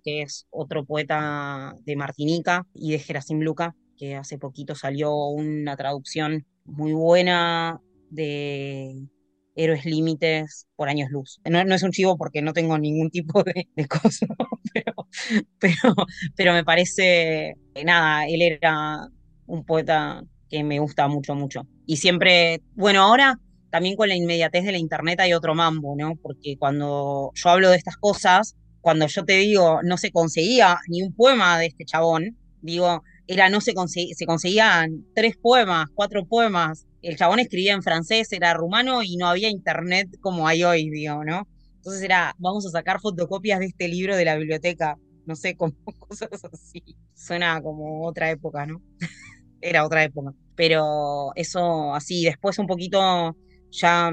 que 0.02 0.22
es 0.22 0.46
otro 0.50 0.84
poeta 0.84 1.74
de 1.84 1.96
Martinica, 1.96 2.66
y 2.74 2.92
de 2.92 2.98
Gerasim 2.98 3.40
Luca 3.40 3.74
que 3.96 4.16
hace 4.16 4.38
poquito 4.38 4.74
salió 4.74 5.14
una 5.14 5.76
traducción 5.76 6.44
muy 6.64 6.92
buena 6.92 7.80
de 8.10 9.06
Héroes 9.54 9.84
Límites 9.84 10.66
por 10.76 10.88
años 10.88 11.10
luz. 11.10 11.40
No, 11.48 11.60
es 11.60 11.82
un 11.82 11.92
chivo 11.92 12.16
porque 12.16 12.42
no 12.42 12.52
tengo 12.52 12.78
ningún 12.78 13.10
tipo 13.10 13.42
de, 13.42 13.68
de 13.74 13.88
cosa, 13.88 14.26
pero, 15.60 15.94
pero, 16.36 16.52
me 16.52 16.64
parece, 16.64 17.54
nada, 17.84 18.26
él 18.26 18.42
era 18.42 19.08
un 19.46 19.64
poeta 19.64 20.22
que 20.48 20.64
me 20.64 20.78
gusta 20.78 21.08
mucho, 21.08 21.34
mucho. 21.34 21.66
Y 21.86 21.96
siempre, 21.96 22.62
bueno, 22.74 23.02
ahora 23.02 23.38
también 23.70 23.96
con 23.96 24.08
la 24.08 24.14
inmediatez 24.14 24.64
de 24.64 24.70
la 24.72 24.78
internet 24.78 25.18
hay 25.18 25.32
otro 25.32 25.54
mambo, 25.54 25.96
¿no? 25.98 26.14
Porque 26.22 26.56
cuando 26.56 27.32
yo 27.34 27.50
hablo 27.50 27.70
de 27.70 27.76
estas 27.76 27.96
cosas, 27.96 28.56
cuando 28.80 29.08
yo 29.08 29.24
te 29.24 29.32
digo 29.38 29.80
no 29.82 29.96
se 29.96 30.12
conseguía 30.12 30.78
ni 30.88 31.02
un 31.02 31.12
poema 31.12 31.58
de 31.58 31.66
este 31.66 31.84
chabón, 31.84 32.36
digo, 32.60 33.02
era 33.26 33.48
no 33.48 33.60
se, 33.60 33.72
se 34.14 34.26
conseguían 34.26 35.04
tres 35.14 35.36
poemas, 35.36 35.86
cuatro 35.94 36.24
poemas. 36.24 36.86
El 37.04 37.16
chabón 37.16 37.38
escribía 37.38 37.74
en 37.74 37.82
francés, 37.82 38.32
era 38.32 38.54
rumano 38.54 39.02
y 39.02 39.16
no 39.16 39.26
había 39.28 39.50
internet 39.50 40.08
como 40.20 40.48
hay 40.48 40.64
hoy, 40.64 40.88
digo, 40.88 41.22
¿no? 41.22 41.46
Entonces 41.76 42.02
era, 42.02 42.34
vamos 42.38 42.64
a 42.66 42.70
sacar 42.70 42.98
fotocopias 42.98 43.60
de 43.60 43.66
este 43.66 43.88
libro 43.88 44.16
de 44.16 44.24
la 44.24 44.36
biblioteca, 44.36 44.96
no 45.26 45.36
sé, 45.36 45.54
como 45.56 45.74
cosas 45.98 46.30
así. 46.50 46.82
Suena 47.14 47.60
como 47.60 48.06
otra 48.06 48.30
época, 48.30 48.66
¿no? 48.66 48.80
era 49.60 49.84
otra 49.84 50.04
época. 50.04 50.32
Pero 50.56 51.32
eso 51.34 51.94
así, 51.94 52.24
después 52.24 52.58
un 52.58 52.66
poquito 52.66 53.36
ya 53.70 54.10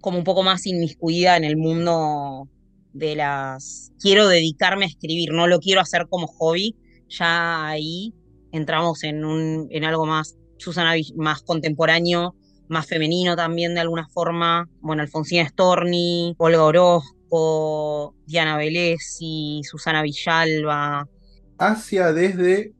como 0.00 0.18
un 0.18 0.24
poco 0.24 0.42
más 0.44 0.64
inmiscuida 0.66 1.36
en 1.36 1.44
el 1.44 1.56
mundo 1.56 2.48
de 2.92 3.16
las... 3.16 3.92
Quiero 4.00 4.28
dedicarme 4.28 4.84
a 4.84 4.88
escribir, 4.88 5.32
no 5.32 5.48
lo 5.48 5.58
quiero 5.58 5.80
hacer 5.80 6.06
como 6.08 6.26
hobby, 6.26 6.76
ya 7.08 7.66
ahí 7.66 8.14
entramos 8.52 9.02
en, 9.02 9.24
un, 9.24 9.66
en 9.70 9.84
algo 9.84 10.06
más, 10.06 10.36
Susana, 10.58 10.94
más 11.16 11.42
contemporáneo, 11.42 12.34
más 12.68 12.86
femenino 12.86 13.36
también 13.36 13.74
de 13.74 13.80
alguna 13.80 14.08
forma. 14.08 14.68
Bueno, 14.80 15.02
Alfonsina 15.02 15.48
Storni, 15.48 16.34
Olga 16.38 16.64
Orozco, 16.64 18.14
Diana 18.26 18.58
y 18.64 19.62
Susana 19.64 20.02
Villalba. 20.02 21.08
Asia 21.58 22.12
desde 22.12 22.74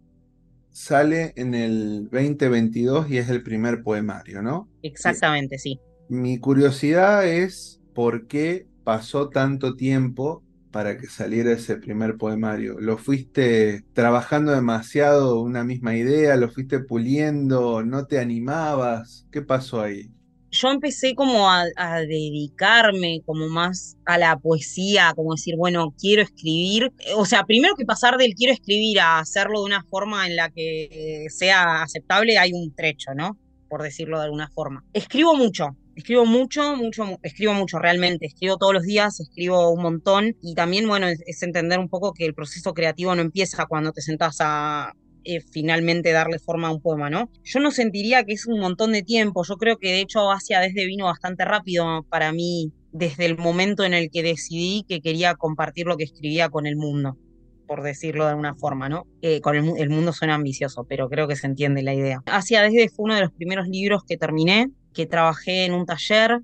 sale 0.71 1.33
en 1.37 1.55
el 1.55 2.09
2022 2.11 3.11
y 3.11 3.19
es 3.19 3.29
el 3.29 3.43
primer 3.43 3.83
poemario, 3.83 4.43
¿no? 4.43 4.69
Exactamente, 4.83 5.59
sí. 5.59 5.81
Mi 6.09 6.39
curiosidad 6.39 7.27
es 7.27 7.81
por 7.95 8.29
qué 8.29 8.69
pasó 8.85 9.29
tanto 9.29 9.75
tiempo 9.75 10.43
para 10.79 10.97
que 10.97 11.09
saliera 11.09 11.51
ese 11.51 11.75
primer 11.75 12.17
poemario? 12.17 12.79
¿Lo 12.79 12.99
fuiste 12.99 13.83
trabajando 13.95 14.53
demasiado 14.53 15.41
una 15.41 15.65
misma 15.65 15.97
idea? 15.97 16.37
¿Lo 16.37 16.53
fuiste 16.53 16.79
puliendo? 16.79 17.83
¿No 17.83 18.07
te 18.07 18.21
animabas? 18.21 19.27
¿Qué 19.33 19.43
pasó 19.43 19.81
ahí? 19.81 20.09
Yo 20.53 20.71
empecé 20.71 21.17
como 21.17 21.51
a, 21.51 21.65
dedicarme 22.03 23.23
como 23.27 23.49
más 23.49 23.97
a 24.07 24.19
la 24.19 24.39
poesía, 24.39 25.15
como 25.17 25.35
decir, 25.35 25.57
bueno, 25.57 25.93
quiero 25.99 26.23
escribir. 26.23 26.93
O 27.17 27.27
sea, 27.27 27.43
primero 27.43 27.75
que 27.75 27.85
pasar 27.85 28.17
del 28.17 28.35
quiero 28.35 28.53
escribir 28.53 29.01
a 29.01 29.19
hacerlo 29.19 29.59
de 29.59 29.67
una 29.67 29.83
forma 29.83 30.29
en 30.29 30.37
la 30.37 30.49
que 30.49 31.27
sea 31.29 31.83
aceptable, 31.83 32.39
hay 32.39 32.53
un 32.53 32.73
trecho, 32.73 33.15
¿no? 33.17 33.37
Por 33.69 33.83
decirlo 33.83 34.19
de 34.19 34.27
alguna 34.27 34.49
forma. 34.49 34.85
Escribo 34.93 35.35
mucho, 35.35 35.77
Escribo 35.99 36.25
mucho, 36.25 36.77
mucho, 36.77 37.19
escribo 37.25 37.55
mucho 37.55 37.81
realmente, 37.81 38.27
escribo 38.27 38.57
todos 38.57 38.73
los 38.73 38.85
días, 38.85 39.19
escribo 39.19 39.73
un 39.73 39.83
montón 39.83 40.37
y 40.41 40.55
también, 40.55 40.87
bueno, 40.87 41.09
es, 41.09 41.43
entender 41.43 41.81
un 41.81 41.89
poco 41.89 42.13
que 42.13 42.25
el 42.25 42.35
proceso 42.35 42.73
creativo 42.73 43.17
no 43.17 43.21
empieza 43.21 43.67
cuando 43.67 43.91
te 43.91 44.01
sentás 44.01 44.37
a 44.39 44.93
eh, 45.25 45.41
finalmente 45.41 46.13
darle 46.13 46.39
forma 46.39 46.69
a 46.69 46.71
un 46.71 46.81
poema, 46.81 47.11
¿no? 47.11 47.33
Yo 47.43 47.59
no 47.59 47.73
sentiría 47.73 48.23
que 48.23 48.35
es 48.35 48.47
un 48.47 48.61
montón 48.61 48.93
de 48.93 49.03
tiempo, 49.03 49.43
yo 49.43 49.57
creo 49.57 49.79
que 49.79 49.89
de 49.89 50.01
hecho 50.03 50.31
Asia 50.31 50.61
desde 50.61 50.87
vino 50.87 51.07
bastante 51.07 51.45
rápido 51.45 52.05
para 52.09 52.31
mí 52.31 52.73
desde 52.93 53.27
el 53.27 53.37
momento 53.37 53.83
en 53.83 53.93
el 53.93 54.09
que 54.13 54.23
decidí 54.23 54.85
que 54.89 55.01
quería 55.01 55.35
compartir 55.35 55.87
lo 55.87 55.97
que 55.97 56.05
escribía 56.05 56.49
con 56.49 56.67
el 56.69 56.77
mundo 56.77 57.19
por 57.67 57.83
decirlo 57.83 58.25
de 58.25 58.31
alguna 58.31 58.55
forma, 58.55 58.89
¿no? 58.89 59.05
Eh, 59.21 59.41
con 59.41 59.57
el, 59.57 59.73
el, 59.77 59.91
mundo 59.91 60.13
suena 60.13 60.37
ambicioso, 60.37 60.87
pero 60.89 61.09
creo 61.11 61.29
que 61.29 61.37
se 61.37 61.47
entiende 61.47 61.83
la 61.83 61.93
idea. 61.93 62.23
Asia 62.25 62.63
desde 62.63 62.89
fue 62.89 63.05
uno 63.05 63.17
de 63.17 63.21
los 63.21 63.33
primeros 63.33 63.69
libros 63.69 64.05
que 64.09 64.17
terminé 64.17 64.71
que 64.99 65.07
trabajé 65.07 65.65
en 65.65 65.75
un 65.75 65.87
taller, 65.87 66.41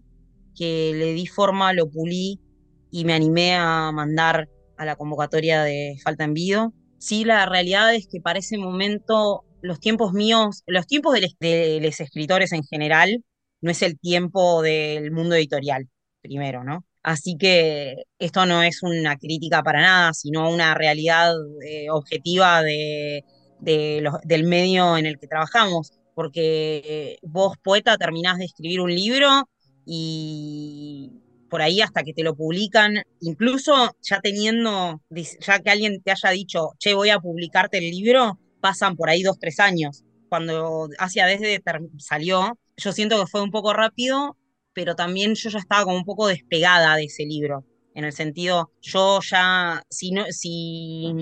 que 0.54 0.92
le 0.94 1.12
di 1.12 1.26
forma, 1.26 1.72
lo 1.72 1.90
pulí 1.90 2.40
y 2.92 3.04
me 3.04 3.12
animé 3.12 3.56
a 3.56 3.90
mandar 3.90 4.48
a 4.76 4.84
la 4.84 4.94
convocatoria 4.94 5.64
de 5.64 5.96
Falta 6.04 6.22
Envío. 6.22 6.72
Sí, 6.98 7.24
la 7.24 7.46
realidad 7.46 7.92
es 7.96 8.06
que 8.06 8.20
para 8.20 8.38
ese 8.38 8.56
momento 8.56 9.44
los 9.60 9.80
tiempos 9.80 10.12
míos, 10.12 10.62
los 10.68 10.86
tiempos 10.86 11.14
de 11.14 11.80
los 11.82 12.00
escritores 12.00 12.52
en 12.52 12.62
general, 12.62 13.24
no 13.60 13.72
es 13.72 13.82
el 13.82 13.98
tiempo 13.98 14.62
del 14.62 15.10
mundo 15.10 15.34
editorial, 15.34 15.88
primero, 16.22 16.62
¿no? 16.62 16.84
Así 17.02 17.36
que 17.36 18.04
esto 18.20 18.46
no 18.46 18.62
es 18.62 18.84
una 18.84 19.16
crítica 19.16 19.64
para 19.64 19.80
nada, 19.80 20.14
sino 20.14 20.48
una 20.48 20.74
realidad 20.74 21.34
eh, 21.66 21.90
objetiva 21.90 22.62
de, 22.62 23.24
del 23.58 24.44
medio 24.44 24.96
en 24.96 25.06
el 25.06 25.18
que 25.18 25.26
trabajamos 25.26 25.90
porque 26.14 27.18
vos, 27.22 27.56
poeta, 27.62 27.96
terminás 27.96 28.38
de 28.38 28.46
escribir 28.46 28.80
un 28.80 28.94
libro 28.94 29.48
y 29.84 31.12
por 31.50 31.62
ahí 31.62 31.80
hasta 31.80 32.02
que 32.02 32.14
te 32.14 32.22
lo 32.22 32.34
publican, 32.34 33.02
incluso 33.20 33.96
ya 34.02 34.20
teniendo, 34.20 35.00
ya 35.40 35.58
que 35.60 35.70
alguien 35.70 36.02
te 36.02 36.10
haya 36.10 36.30
dicho, 36.30 36.72
che, 36.78 36.94
voy 36.94 37.10
a 37.10 37.20
publicarte 37.20 37.78
el 37.78 37.90
libro, 37.90 38.38
pasan 38.60 38.96
por 38.96 39.10
ahí 39.10 39.22
dos, 39.22 39.38
tres 39.38 39.60
años. 39.60 40.04
Cuando 40.28 40.88
hacia 40.98 41.26
desde 41.26 41.62
salió, 41.98 42.58
yo 42.76 42.92
siento 42.92 43.20
que 43.20 43.26
fue 43.26 43.42
un 43.42 43.50
poco 43.50 43.72
rápido, 43.72 44.36
pero 44.72 44.96
también 44.96 45.34
yo 45.34 45.50
ya 45.50 45.58
estaba 45.58 45.84
como 45.84 45.96
un 45.96 46.04
poco 46.04 46.26
despegada 46.26 46.96
de 46.96 47.04
ese 47.04 47.24
libro 47.24 47.64
en 47.94 48.04
el 48.04 48.12
sentido, 48.12 48.72
yo 48.82 49.20
ya, 49.20 49.82
si 49.88 50.10
no, 50.10 50.24
si, 50.30 51.12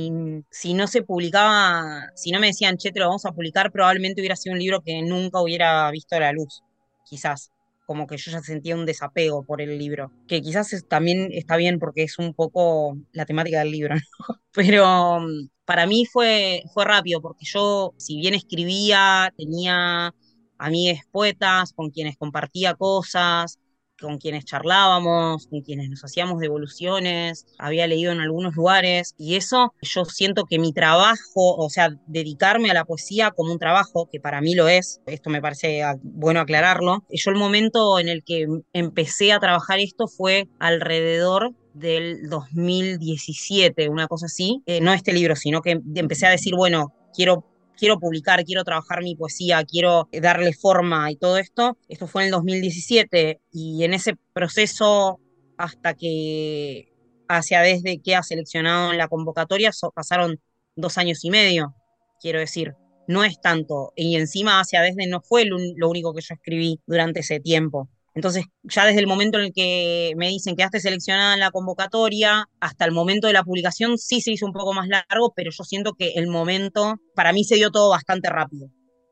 si 0.51 0.75
no 0.75 0.87
se 0.87 1.03
publicaba, 1.03 2.09
si 2.15 2.31
no 2.33 2.41
me 2.41 2.49
decían, 2.49 2.79
che, 2.79 2.91
te 2.91 3.01
lo 3.01 3.07
vamos 3.07 3.27
a 3.27 3.33
publicar, 3.33 3.71
probablemente 3.71 4.21
hubiera 4.23 4.37
sido 4.37 4.55
un 4.55 4.59
libro 4.59 4.81
que 4.81 5.03
nunca 5.03 5.41
hubiera 5.41 5.91
visto 5.91 6.19
la 6.19 6.33
luz, 6.33 6.63
quizás. 7.09 7.51
Como 7.87 8.07
que 8.07 8.17
yo 8.17 8.31
ya 8.31 8.41
sentía 8.41 8.77
un 8.77 8.87
desapego 8.87 9.45
por 9.45 9.61
el 9.61 9.77
libro, 9.77 10.13
que 10.27 10.41
quizás 10.41 10.85
también 10.89 11.29
está 11.33 11.57
bien 11.57 11.79
porque 11.79 12.05
es 12.05 12.19
un 12.19 12.33
poco 12.33 12.97
la 13.13 13.27
temática 13.27 13.59
del 13.59 13.73
libro, 13.73 13.95
¿no? 13.97 14.01
Pero 14.53 15.19
para 15.67 15.87
mí 15.87 16.07
fue, 16.07 16.63
fue 16.73 16.85
rápido, 16.85 17.21
porque 17.21 17.45
yo, 17.45 17.93
si 17.99 18.19
bien 18.19 18.35
escribía, 18.35 19.33
tenía 19.37 20.15
amigas 20.59 21.01
poetas 21.11 21.73
con 21.75 21.91
quienes 21.91 22.17
compartía 22.17 22.75
cosas, 22.75 23.59
con 24.03 24.19
quienes 24.19 24.45
charlábamos, 24.45 25.47
con 25.47 25.63
quienes 25.63 25.89
nos 25.89 26.05
hacíamos 26.05 26.41
devoluciones, 26.41 27.47
había 27.59 27.87
leído 27.87 28.13
en 28.13 28.21
algunos 28.21 28.55
lugares 28.55 29.15
y 29.17 29.37
eso 29.37 29.73
yo 29.81 30.05
siento 30.05 30.45
que 30.45 30.59
mi 30.59 30.73
trabajo, 30.73 31.57
o 31.57 31.71
sea, 31.71 31.91
dedicarme 32.07 32.71
a 32.71 32.75
la 32.75 32.85
poesía 32.85 33.31
como 33.31 33.53
un 33.53 33.59
trabajo, 33.59 34.09
que 34.11 34.21
para 34.21 34.41
mí 34.41 34.55
lo 34.55 34.69
es, 34.69 35.01
esto 35.07 35.31
me 35.31 35.41
parece 35.41 35.83
bueno 36.03 36.41
aclararlo, 36.41 37.05
yo 37.11 37.31
el 37.31 37.39
momento 37.39 37.99
en 37.99 38.09
el 38.09 38.23
que 38.25 38.47
empecé 38.73 39.33
a 39.33 39.39
trabajar 39.39 39.79
esto 39.79 40.09
fue 40.09 40.49
alrededor 40.59 41.55
del 41.75 42.29
2017, 42.29 43.89
una 43.89 44.07
cosa 44.07 44.27
así, 44.27 44.63
eh, 44.67 44.81
no 44.81 44.93
este 44.93 45.13
libro, 45.13 45.37
sino 45.37 45.63
que 45.63 45.81
empecé 45.95 46.27
a 46.27 46.31
decir, 46.31 46.55
bueno, 46.55 46.93
quiero 47.15 47.52
quiero 47.77 47.99
publicar, 47.99 48.45
quiero 48.45 48.65
trabajar 48.65 49.03
mi 49.03 49.17
poesía, 49.17 49.65
quiero 49.65 50.09
darle 50.13 50.53
forma 50.53 51.11
y 51.11 51.17
todo 51.17 51.39
esto. 51.39 51.79
Esto 51.89 52.07
fue 52.07 52.23
en 52.23 52.27
el 52.27 52.33
2017 52.33 53.41
y 53.53 53.85
en 53.85 53.95
ese 53.95 54.17
proceso 54.33 55.21
hasta 55.57 55.95
que 55.95 56.93
hacia 57.29 57.61
desde 57.61 58.01
que 58.01 58.17
ha 58.17 58.23
seleccionado 58.23 58.93
en 58.93 58.99
la 58.99 59.09
convocatoria 59.09 59.71
pasaron 59.95 60.41
dos 60.77 60.99
años 60.99 61.25
y 61.25 61.31
medio, 61.31 61.75
quiero 62.21 62.39
decir, 62.39 62.75
no 63.07 63.25
es 63.25 63.41
tanto. 63.41 63.93
Y 63.97 64.17
encima 64.17 64.61
hacia 64.61 64.81
desde 64.83 65.07
no 65.07 65.21
fue 65.21 65.45
lo 65.45 65.89
único 65.89 66.15
que 66.15 66.23
yo 66.23 66.35
escribí 66.35 66.81
durante 66.87 67.21
ese 67.21 67.41
tiempo. 67.41 67.89
Entonces, 68.15 68.45
ya 68.63 68.85
desde 68.85 69.01
el 69.01 69.07
momento 69.07 69.39
en 69.39 69.47
el 69.47 69.53
que 69.53 70.13
me 70.17 70.29
dicen 70.29 70.55
que 70.55 70.59
quedaste 70.59 70.81
seleccionada 70.81 71.35
en 71.35 71.41
la 71.41 71.51
convocatoria, 71.51 72.47
hasta 72.61 72.85
el 72.85 72.93
momento 72.93 73.27
de 73.27 73.33
la 73.33 73.43
publicación 73.43 73.97
sí 73.99 74.21
se 74.21 74.33
hizo 74.33 74.47
un 74.47 74.53
poco 74.53 74.75
más 74.75 74.89
largo, 74.89 75.33
pero 75.35 75.51
yo 75.51 75.65
siento 75.65 75.95
que 75.95 76.13
el 76.17 76.29
momento, 76.29 76.97
para 77.15 77.33
mí 77.33 77.45
se 77.45 77.55
dio 77.57 77.71
todo 77.71 77.91
bastante 77.91 78.29
rápido, 78.29 78.69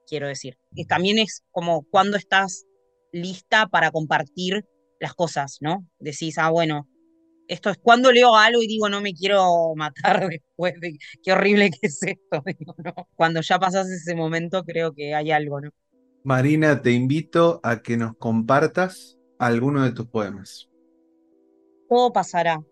quiero 0.06 0.28
decir. 0.28 0.58
Y 0.74 0.84
también 0.84 1.18
es 1.18 1.42
como 1.50 1.84
cuando 1.90 2.18
estás 2.18 2.66
lista 3.12 3.66
para 3.68 3.90
compartir 3.90 4.64
las 5.00 5.14
cosas, 5.14 5.58
¿no? 5.60 5.86
Decís, 5.98 6.36
ah, 6.36 6.50
bueno, 6.50 6.86
esto 7.48 7.70
es 7.70 7.78
cuando 7.78 8.12
leo 8.12 8.36
algo 8.36 8.62
y 8.62 8.68
digo, 8.68 8.88
no 8.88 9.00
me 9.00 9.12
quiero 9.12 9.74
matar 9.74 10.28
después 10.30 10.74
de 10.80 10.98
qué 11.22 11.32
horrible 11.32 11.70
que 11.70 11.86
es 11.86 12.02
esto. 12.02 12.44
Cuando 13.16 13.40
ya 13.40 13.58
pasas 13.58 13.88
ese 13.88 14.14
momento, 14.14 14.62
creo 14.62 14.92
que 14.92 15.14
hay 15.14 15.32
algo, 15.32 15.60
¿no? 15.60 15.70
Marina, 16.22 16.82
te 16.82 16.92
invito 16.92 17.60
a 17.62 17.80
que 17.80 17.96
nos 17.96 18.14
compartas 18.16 19.18
alguno 19.38 19.84
de 19.84 19.92
tus 19.92 20.06
poemas. 20.06 20.68
Todo 21.88 22.12
pasará. 22.12 22.62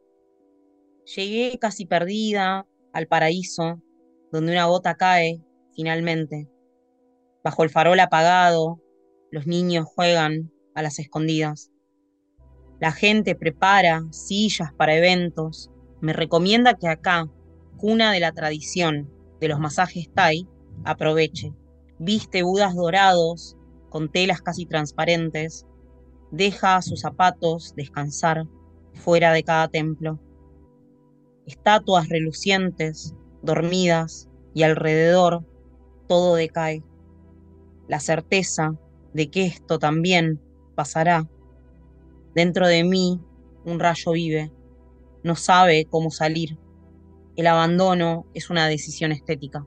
Llegué 1.17 1.59
casi 1.59 1.87
perdida 1.87 2.67
al 2.93 3.07
paraíso, 3.07 3.81
donde 4.31 4.52
una 4.52 4.67
gota 4.67 4.97
cae, 4.97 5.43
finalmente. 5.75 6.47
Bajo 7.43 7.64
el 7.64 7.71
farol 7.71 7.99
apagado, 8.00 8.83
los 9.31 9.47
niños 9.47 9.87
juegan 9.87 10.52
a 10.75 10.83
las 10.83 10.99
escondidas. 10.99 11.71
La 12.81 12.93
gente 12.93 13.35
prepara 13.35 14.02
sillas 14.11 14.75
para 14.75 14.95
eventos. 14.95 15.71
Me 16.02 16.12
recomienda 16.12 16.75
que 16.75 16.88
acá, 16.88 17.26
cuna 17.78 18.12
de 18.12 18.21
la 18.21 18.33
tradición 18.33 19.11
de 19.40 19.49
los 19.49 19.59
masajes 19.59 20.12
Thai, 20.12 20.47
aproveche. 20.85 21.55
Viste 21.99 22.43
budas 22.43 22.75
dorados 22.75 23.57
con 23.88 24.11
telas 24.11 24.40
casi 24.40 24.67
transparentes. 24.67 25.67
Deja 26.31 26.81
sus 26.83 27.00
zapatos 27.00 27.75
descansar 27.76 28.45
fuera 28.95 29.33
de 29.33 29.43
cada 29.43 29.69
templo. 29.69 30.21
Estatuas 31.47 32.09
relucientes, 32.09 33.14
dormidas, 33.43 34.28
y 34.55 34.64
alrededor 34.64 35.45
todo 36.09 36.35
decae. 36.35 36.83
La 37.87 38.00
certeza 38.00 38.75
de 39.14 39.31
que 39.31 39.47
esto 39.47 39.78
también 39.78 40.40
pasará. 40.75 41.28
Dentro 42.35 42.67
de 42.67 42.83
mí 42.83 43.21
un 43.64 43.78
rayo 43.78 44.12
vive, 44.12 44.52
no 45.23 45.37
sabe 45.37 45.87
cómo 45.88 46.11
salir. 46.11 46.59
El 47.37 47.47
abandono 47.47 48.26
es 48.35 48.50
una 48.50 48.67
decisión 48.67 49.12
estética. 49.12 49.64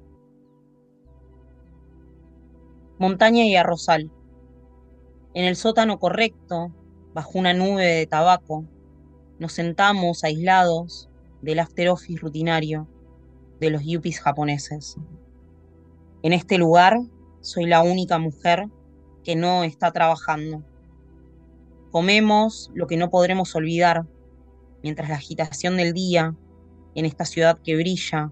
Montaña 3.01 3.46
y 3.46 3.55
arrozal. 3.55 4.12
En 5.34 5.46
el 5.46 5.55
sótano 5.55 5.98
correcto, 5.98 6.72
bajo 7.15 7.39
una 7.39 7.51
nube 7.51 7.84
de 7.84 8.05
tabaco, 8.05 8.63
nos 9.39 9.53
sentamos 9.53 10.24
aislados 10.24 11.10
del 11.41 11.58
after 11.58 11.89
office 11.89 12.20
rutinario 12.22 12.88
de 13.60 13.72
los 13.72 13.81
yuppies 13.84 14.20
japoneses. 14.20 14.98
En 16.22 16.31
este 16.31 16.60
lugar 16.60 17.00
soy 17.39 17.65
la 17.65 17.81
única 17.81 18.20
mujer 18.20 18.67
que 19.24 19.36
no 19.36 19.63
está 19.63 19.91
trabajando. 19.91 20.63
Comemos 21.89 22.70
lo 22.75 22.86
que 22.86 22.98
no 22.98 23.10
podremos 23.10 23.55
olvidar, 23.55 24.05
mientras 24.84 25.10
la 25.10 25.15
agitación 25.15 25.75
del 25.75 25.93
día 25.93 26.36
en 26.93 27.05
esta 27.05 27.25
ciudad 27.25 27.58
que 27.63 27.75
brilla 27.75 28.31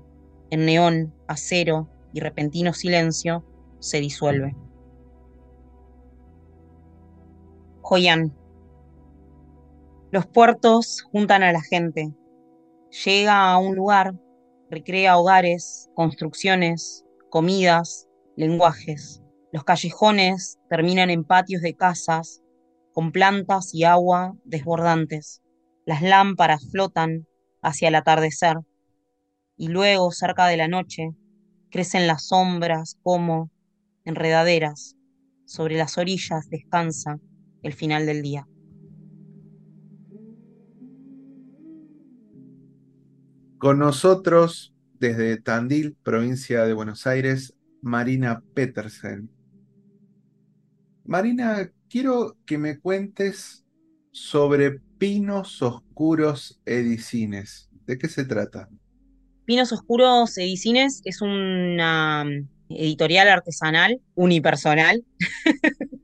en 0.51 0.67
neón, 0.67 1.11
acero 1.27 1.89
y 2.13 2.19
repentino 2.19 2.73
silencio 2.73 3.43
se 3.79 3.99
disuelve. 3.99 4.55
Joyan. 7.81 8.35
Los 10.11 10.25
puertos 10.27 11.01
juntan 11.11 11.43
a 11.43 11.51
la 11.51 11.61
gente. 11.61 12.13
Llega 13.05 13.51
a 13.51 13.57
un 13.57 13.75
lugar, 13.75 14.13
recrea 14.69 15.17
hogares, 15.17 15.89
construcciones, 15.95 17.05
comidas, 17.29 18.07
lenguajes. 18.35 19.21
Los 19.51 19.63
callejones 19.63 20.59
terminan 20.69 21.09
en 21.09 21.23
patios 21.23 21.61
de 21.61 21.75
casas 21.75 22.41
con 22.93 23.11
plantas 23.11 23.73
y 23.73 23.83
agua 23.83 24.35
desbordantes. 24.43 25.41
Las 25.85 26.01
lámparas 26.01 26.69
flotan 26.71 27.27
hacia 27.61 27.87
el 27.87 27.95
atardecer 27.95 28.57
y 29.57 29.67
luego, 29.67 30.11
cerca 30.11 30.47
de 30.47 30.55
la 30.55 30.67
noche, 30.67 31.09
crecen 31.69 32.07
las 32.07 32.27
sombras 32.27 32.97
como 33.03 33.51
enredaderas. 34.09 34.95
Sobre 35.45 35.77
las 35.77 35.97
orillas 35.97 36.49
descansa 36.49 37.19
el 37.63 37.73
final 37.73 38.05
del 38.05 38.21
día. 38.21 38.47
Con 43.57 43.79
nosotros, 43.79 44.73
desde 44.99 45.37
Tandil, 45.37 45.95
provincia 46.03 46.65
de 46.65 46.73
Buenos 46.73 47.07
Aires, 47.07 47.55
Marina 47.81 48.43
Petersen. 48.53 49.29
Marina, 51.03 51.71
quiero 51.89 52.37
que 52.45 52.57
me 52.57 52.79
cuentes 52.79 53.65
sobre 54.11 54.79
Pinos 54.97 55.61
Oscuros 55.61 56.61
Edicines. 56.65 57.69
¿De 57.85 57.97
qué 57.97 58.07
se 58.07 58.25
trata? 58.25 58.69
Pinos 59.45 59.71
Oscuros 59.71 60.37
Edicines 60.37 61.01
es 61.05 61.21
una 61.21 62.23
editorial 62.69 63.27
artesanal 63.29 63.99
unipersonal 64.15 65.03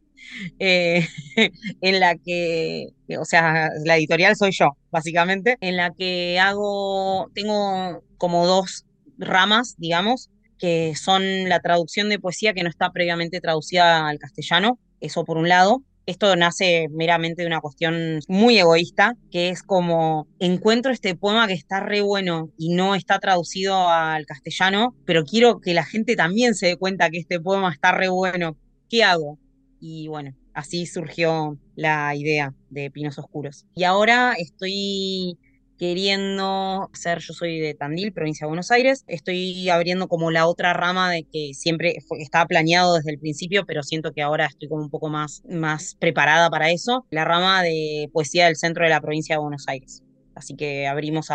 Eh, 0.60 1.08
en 1.82 2.00
la 2.00 2.16
que, 2.16 2.90
o 3.20 3.26
sea, 3.26 3.70
la 3.84 3.98
editorial 3.98 4.36
soy 4.36 4.52
yo, 4.52 4.78
básicamente, 4.92 5.58
en 5.62 5.78
la 5.78 5.92
que 5.92 6.40
hago, 6.40 7.32
tengo 7.34 8.04
como 8.18 8.46
dos 8.46 8.86
ramas, 9.18 9.76
digamos, 9.78 10.30
que 10.58 10.94
son 10.96 11.50
la 11.50 11.60
traducción 11.60 12.10
de 12.10 12.20
poesía 12.20 12.54
que 12.54 12.64
no 12.64 12.70
está 12.70 12.92
previamente 12.92 13.42
traducida 13.42 14.08
al 14.08 14.20
castellano, 14.20 14.80
eso 15.00 15.26
por 15.26 15.38
un 15.38 15.50
lado. 15.50 15.84
Esto 16.06 16.36
nace 16.36 16.88
meramente 16.92 17.42
de 17.42 17.48
una 17.48 17.62
cuestión 17.62 18.20
muy 18.28 18.60
egoísta, 18.60 19.16
que 19.32 19.50
es 19.50 19.64
como 19.64 20.28
encuentro 20.40 20.92
este 20.92 21.16
poema 21.16 21.48
que 21.48 21.54
está 21.54 21.80
re 21.80 22.02
bueno 22.02 22.52
y 22.58 22.70
no 22.76 22.94
está 22.94 23.20
traducido 23.20 23.90
al 23.90 24.26
castellano, 24.26 24.96
pero 25.06 25.24
quiero 25.24 25.60
que 25.60 25.74
la 25.74 25.84
gente 25.84 26.16
también 26.16 26.54
se 26.54 26.68
dé 26.68 26.78
cuenta 26.78 27.10
que 27.10 27.18
este 27.18 27.40
poema 27.40 27.72
está 27.72 27.92
re 27.92 28.10
bueno. 28.10 28.56
¿Qué 28.88 29.04
hago? 29.04 29.40
Y 29.80 30.08
bueno, 30.08 30.36
así 30.54 30.86
surgió 30.86 31.58
la 31.76 32.16
idea 32.16 32.54
de 32.70 32.92
Pinos 32.92 33.18
Oscuros. 33.18 33.66
Y 33.76 33.84
ahora 33.84 34.34
estoy 34.38 35.40
queriendo 35.78 36.90
ser, 36.94 37.20
yo 37.20 37.34
soy 37.34 37.60
de 37.60 37.74
Tandil, 37.74 38.14
provincia 38.14 38.46
de 38.46 38.50
Buenos 38.50 38.72
Aires, 38.72 39.04
estoy 39.08 39.70
abriendo 39.70 40.08
como 40.08 40.32
la 40.32 40.48
otra 40.48 40.74
rama 40.74 41.12
de 41.12 41.24
que 41.24 41.52
siempre 41.54 41.98
estaba 42.20 42.46
planeado 42.46 42.96
desde 42.96 43.12
el 43.12 43.20
principio, 43.20 43.66
pero 43.66 43.84
siento 43.84 44.12
que 44.12 44.22
ahora 44.22 44.46
estoy 44.46 44.70
como 44.70 44.84
un 44.84 44.90
poco 44.90 45.10
más, 45.10 45.44
más 45.50 45.96
preparada 46.00 46.50
para 46.50 46.72
eso, 46.72 47.06
la 47.12 47.26
rama 47.26 47.64
de 47.64 48.10
poesía 48.14 48.46
del 48.46 48.56
centro 48.56 48.84
de 48.84 48.90
la 48.90 49.02
provincia 49.02 49.36
de 49.36 49.42
Buenos 49.42 49.66
Aires. 49.68 50.04
Así 50.36 50.56
que 50.56 50.88
abrimos, 50.88 51.30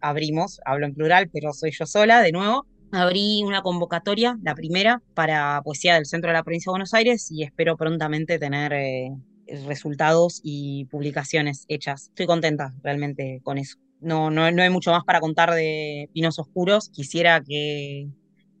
abrimos, 0.00 0.60
hablo 0.64 0.86
en 0.86 0.94
plural, 0.94 1.30
pero 1.32 1.52
soy 1.52 1.70
yo 1.70 1.86
sola 1.86 2.20
de 2.20 2.32
nuevo, 2.32 2.66
abrí 2.90 3.42
una 3.44 3.62
convocatoria, 3.62 4.36
la 4.42 4.54
primera, 4.54 5.02
para 5.14 5.60
poesía 5.62 5.94
del 5.94 6.06
centro 6.06 6.30
de 6.30 6.34
la 6.34 6.42
provincia 6.42 6.70
de 6.70 6.72
Buenos 6.72 6.94
Aires 6.94 7.30
y 7.30 7.44
espero 7.44 7.76
prontamente 7.76 8.38
tener 8.38 8.72
eh, 8.72 9.10
resultados 9.66 10.40
y 10.42 10.86
publicaciones 10.86 11.64
hechas. 11.68 12.08
Estoy 12.08 12.26
contenta 12.26 12.74
realmente 12.82 13.40
con 13.42 13.58
eso. 13.58 13.78
No, 14.00 14.30
no, 14.30 14.50
no 14.50 14.62
hay 14.62 14.70
mucho 14.70 14.90
más 14.90 15.04
para 15.04 15.20
contar 15.20 15.52
de 15.52 16.10
Pinos 16.12 16.38
Oscuros. 16.38 16.90
Quisiera 16.90 17.42
que, 17.42 18.08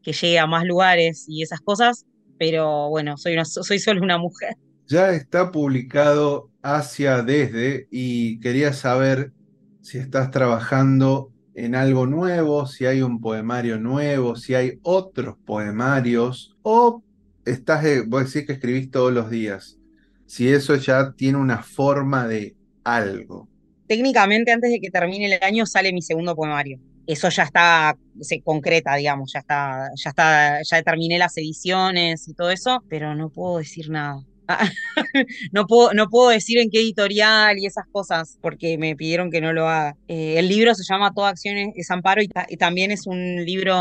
que 0.02 0.12
llegue 0.12 0.38
a 0.38 0.46
más 0.46 0.64
lugares 0.64 1.26
y 1.28 1.42
esas 1.42 1.60
cosas, 1.60 2.06
pero 2.38 2.88
bueno, 2.88 3.16
soy, 3.16 3.34
una, 3.34 3.44
soy 3.44 3.78
solo 3.78 4.02
una 4.02 4.18
mujer. 4.18 4.56
Ya 4.86 5.10
está 5.10 5.50
publicado 5.50 6.50
hacia 6.62 7.22
desde 7.22 7.88
y 7.90 8.38
quería 8.40 8.72
saber 8.72 9.32
si 9.80 9.98
estás 9.98 10.30
trabajando 10.30 11.30
en 11.54 11.74
algo 11.74 12.06
nuevo, 12.06 12.66
si 12.66 12.86
hay 12.86 13.02
un 13.02 13.20
poemario 13.20 13.78
nuevo, 13.78 14.36
si 14.36 14.54
hay 14.54 14.78
otros 14.82 15.36
poemarios, 15.44 16.56
o 16.62 17.02
estás, 17.44 17.84
vos 18.06 18.24
decís 18.24 18.46
que 18.46 18.54
escribís 18.54 18.90
todos 18.90 19.12
los 19.12 19.30
días, 19.30 19.78
si 20.26 20.48
eso 20.48 20.74
ya 20.76 21.12
tiene 21.12 21.38
una 21.38 21.62
forma 21.62 22.26
de 22.26 22.54
algo. 22.84 23.48
Técnicamente 23.86 24.52
antes 24.52 24.70
de 24.70 24.80
que 24.80 24.90
termine 24.90 25.26
el 25.26 25.42
año 25.42 25.66
sale 25.66 25.92
mi 25.92 26.02
segundo 26.02 26.34
poemario. 26.34 26.78
Eso 27.06 27.28
ya 27.28 27.42
está, 27.42 27.96
se 28.20 28.40
concreta, 28.40 28.94
digamos, 28.96 29.32
ya 29.34 29.40
está, 29.40 29.90
ya 29.94 30.10
está, 30.10 30.62
ya 30.62 30.82
terminé 30.82 31.18
las 31.18 31.36
ediciones 31.36 32.26
y 32.28 32.34
todo 32.34 32.50
eso, 32.50 32.82
pero 32.88 33.14
no 33.14 33.28
puedo 33.28 33.58
decir 33.58 33.90
nada. 33.90 34.24
no, 35.52 35.66
puedo, 35.66 35.92
no 35.94 36.08
puedo 36.08 36.30
decir 36.30 36.58
en 36.58 36.70
qué 36.70 36.80
editorial 36.80 37.58
y 37.58 37.66
esas 37.66 37.86
cosas 37.90 38.38
porque 38.42 38.78
me 38.78 38.96
pidieron 38.96 39.30
que 39.30 39.40
no 39.40 39.52
lo 39.52 39.68
haga. 39.68 39.96
Eh, 40.08 40.38
el 40.38 40.48
libro 40.48 40.74
se 40.74 40.84
llama 40.84 41.12
Toda 41.14 41.30
Acción 41.30 41.56
es 41.74 41.90
Amparo 41.90 42.22
y, 42.22 42.56
también 42.56 42.90
es 42.90 43.06
un 43.06 43.44
libro 43.44 43.74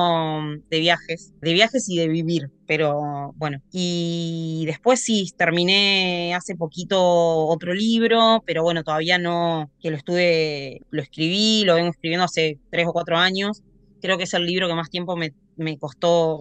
de 0.70 0.80
viajes, 0.80 1.34
de 1.42 1.54
viajes 1.54 1.90
y 1.90 1.98
de 1.98 2.08
vivir, 2.08 2.50
pero 2.66 3.34
bueno. 3.36 3.62
Y 3.72 4.64
después 4.66 5.00
sí, 5.00 5.32
terminé 5.38 6.34
hace 6.36 6.56
poquito 6.56 7.00
otro 7.02 7.74
libro, 7.74 8.44
pero 8.46 8.64
bueno, 8.64 8.84
todavía 8.84 9.18
no, 9.18 9.70
que 9.82 9.92
lo 9.92 9.98
estuve, 9.98 10.82
lo 10.90 11.02
escribí, 11.02 11.64
lo 11.66 11.76
vengo 11.76 11.90
escribiendo 11.90 12.26
hace 12.26 12.60
tres 12.72 12.88
o 12.88 12.94
cuatro 12.94 13.18
años. 13.18 13.64
Creo 14.02 14.18
que 14.18 14.24
es 14.26 14.34
el 14.34 14.46
libro 14.46 14.68
que 14.68 14.76
más 14.76 14.90
tiempo 14.90 15.16
me, 15.16 15.34
me 15.56 15.78
costó 15.78 16.40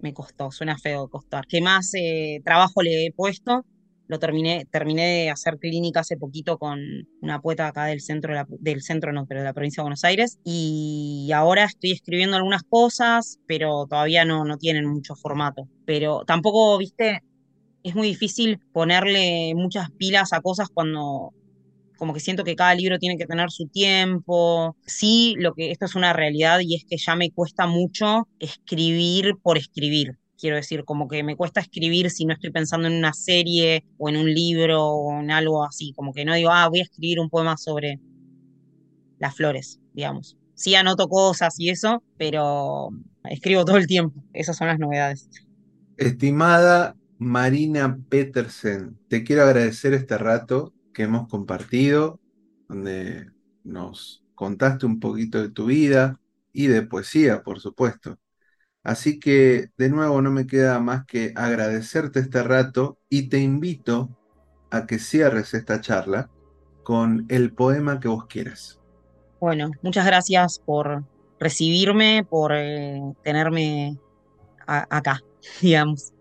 me 0.00 0.14
costó, 0.14 0.50
suena 0.50 0.78
feo 0.78 1.08
costar. 1.08 1.46
¿Qué 1.46 1.60
más 1.60 1.92
eh, 1.94 2.40
trabajo 2.44 2.82
le 2.82 3.06
he 3.06 3.12
puesto? 3.12 3.64
Lo 4.08 4.18
terminé, 4.20 4.66
terminé 4.70 5.04
de 5.06 5.30
hacer 5.30 5.58
clínica 5.58 6.00
hace 6.00 6.16
poquito 6.16 6.58
con 6.58 6.78
una 7.20 7.40
poeta 7.40 7.66
acá 7.66 7.86
del 7.86 8.00
centro, 8.00 8.34
del 8.60 8.82
centro 8.82 9.12
no, 9.12 9.26
pero 9.26 9.40
de 9.40 9.46
la 9.46 9.52
provincia 9.52 9.80
de 9.80 9.86
Buenos 9.86 10.04
Aires. 10.04 10.38
Y 10.44 11.30
ahora 11.34 11.64
estoy 11.64 11.90
escribiendo 11.90 12.36
algunas 12.36 12.62
cosas, 12.62 13.40
pero 13.46 13.86
todavía 13.88 14.24
no, 14.24 14.44
no 14.44 14.58
tienen 14.58 14.86
mucho 14.86 15.16
formato. 15.16 15.68
Pero 15.84 16.24
tampoco, 16.24 16.78
viste, 16.78 17.22
es 17.82 17.94
muy 17.96 18.08
difícil 18.08 18.60
ponerle 18.72 19.54
muchas 19.56 19.90
pilas 19.90 20.32
a 20.32 20.40
cosas 20.40 20.68
cuando 20.72 21.32
como 21.96 22.14
que 22.14 22.20
siento 22.20 22.44
que 22.44 22.56
cada 22.56 22.74
libro 22.74 22.98
tiene 22.98 23.16
que 23.16 23.26
tener 23.26 23.50
su 23.50 23.66
tiempo. 23.68 24.76
Sí, 24.86 25.34
lo 25.38 25.54
que 25.54 25.70
esto 25.70 25.86
es 25.86 25.94
una 25.94 26.12
realidad 26.12 26.60
y 26.60 26.74
es 26.74 26.84
que 26.84 26.96
ya 26.96 27.16
me 27.16 27.30
cuesta 27.30 27.66
mucho 27.66 28.28
escribir 28.38 29.34
por 29.42 29.58
escribir. 29.58 30.18
quiero 30.38 30.56
decir, 30.56 30.84
como 30.84 31.08
que 31.08 31.22
me 31.22 31.34
cuesta 31.34 31.60
escribir 31.60 32.10
si 32.10 32.26
no 32.26 32.34
estoy 32.34 32.50
pensando 32.50 32.88
en 32.88 32.94
una 32.94 33.14
serie 33.14 33.84
o 33.96 34.08
en 34.10 34.16
un 34.18 34.32
libro 34.32 34.84
o 34.84 35.20
en 35.20 35.30
algo 35.30 35.64
así, 35.64 35.92
como 35.96 36.12
que 36.12 36.24
no 36.24 36.34
digo, 36.34 36.50
ah, 36.50 36.68
voy 36.68 36.80
a 36.80 36.82
escribir 36.82 37.20
un 37.20 37.30
poema 37.30 37.56
sobre 37.56 37.98
las 39.18 39.34
flores, 39.34 39.80
digamos. 39.94 40.36
Sí 40.54 40.74
anoto 40.74 41.08
cosas 41.08 41.58
y 41.58 41.70
eso, 41.70 42.02
pero 42.18 42.90
escribo 43.24 43.64
todo 43.64 43.78
el 43.78 43.86
tiempo, 43.86 44.22
esas 44.34 44.56
son 44.56 44.68
las 44.68 44.78
novedades. 44.78 45.28
Estimada 45.96 46.96
Marina 47.18 47.98
Petersen, 48.10 48.98
te 49.08 49.24
quiero 49.24 49.42
agradecer 49.42 49.94
este 49.94 50.18
rato 50.18 50.74
que 50.96 51.02
hemos 51.02 51.28
compartido, 51.28 52.18
donde 52.70 53.30
nos 53.64 54.24
contaste 54.34 54.86
un 54.86 54.98
poquito 54.98 55.42
de 55.42 55.50
tu 55.50 55.66
vida 55.66 56.18
y 56.54 56.68
de 56.68 56.80
poesía, 56.80 57.42
por 57.42 57.60
supuesto. 57.60 58.18
Así 58.82 59.20
que 59.20 59.68
de 59.76 59.90
nuevo 59.90 60.22
no 60.22 60.30
me 60.30 60.46
queda 60.46 60.80
más 60.80 61.04
que 61.04 61.34
agradecerte 61.36 62.20
este 62.20 62.42
rato 62.42 62.98
y 63.10 63.28
te 63.28 63.40
invito 63.40 64.08
a 64.70 64.86
que 64.86 64.98
cierres 64.98 65.52
esta 65.52 65.82
charla 65.82 66.30
con 66.82 67.26
el 67.28 67.52
poema 67.52 68.00
que 68.00 68.08
vos 68.08 68.24
quieras. 68.24 68.80
Bueno, 69.38 69.72
muchas 69.82 70.06
gracias 70.06 70.58
por 70.60 71.04
recibirme, 71.38 72.24
por 72.24 72.52
eh, 72.54 73.02
tenerme 73.22 73.98
acá, 74.66 75.20
digamos. 75.60 76.14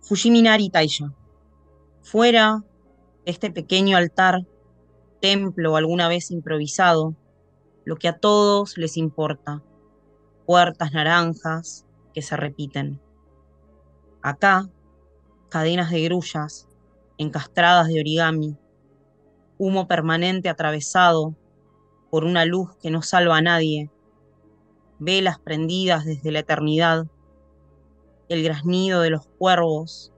Fushiminari 0.00 0.70
Taisha. 0.70 1.12
Fuera, 2.02 2.64
este 3.26 3.50
pequeño 3.50 3.96
altar, 3.96 4.46
templo 5.20 5.76
alguna 5.76 6.08
vez 6.08 6.30
improvisado, 6.30 7.14
lo 7.84 7.96
que 7.96 8.08
a 8.08 8.18
todos 8.18 8.76
les 8.76 8.96
importa 8.96 9.62
puertas 10.46 10.92
naranjas 10.92 11.86
que 12.12 12.20
se 12.20 12.36
repiten. 12.36 13.00
Acá, 14.22 14.68
cadenas 15.48 15.90
de 15.90 16.02
grullas, 16.02 16.68
encastradas 17.16 17.88
de 17.88 18.00
origami, 18.00 18.58
humo 19.56 19.88
permanente 19.88 20.48
atravesado 20.48 21.34
por 22.10 22.24
una 22.24 22.44
luz 22.44 22.76
que 22.82 22.90
no 22.90 23.00
salva 23.00 23.38
a 23.38 23.42
nadie, 23.42 23.90
velas 24.98 25.38
prendidas 25.38 26.04
desde 26.04 26.30
la 26.30 26.40
eternidad, 26.40 27.06
el 28.28 28.42
graznido 28.42 29.00
de 29.00 29.10
los 29.10 29.26
cuervos 29.26 30.12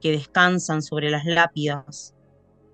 que 0.00 0.12
descansan 0.12 0.82
sobre 0.82 1.10
las 1.10 1.24
lápidas 1.24 2.14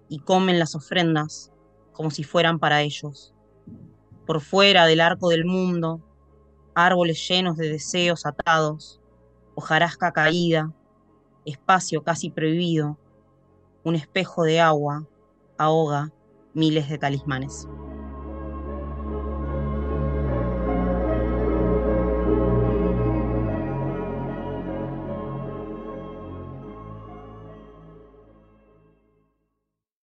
y 0.09 0.21
comen 0.21 0.59
las 0.59 0.75
ofrendas 0.75 1.53
como 1.92 2.11
si 2.11 2.25
fueran 2.25 2.59
para 2.59 2.83
ellos. 2.83 3.35
Por 4.27 4.40
fuera 4.40 4.87
del 4.87 5.01
arco 5.01 5.29
del 5.29 5.45
mundo, 5.45 6.01
árboles 6.75 7.27
llenos 7.29 7.57
de 7.57 7.69
deseos 7.69 8.27
atados, 8.27 9.01
hojarasca 9.55 10.12
caída, 10.12 10.73
espacio 11.45 12.03
casi 12.03 12.31
prohibido, 12.31 12.99
un 13.85 13.95
espejo 13.95 14.42
de 14.42 14.61
agua 14.61 15.07
ahoga 15.59 16.12
miles 16.55 16.88
de 16.88 16.99
talismanes. 16.99 17.66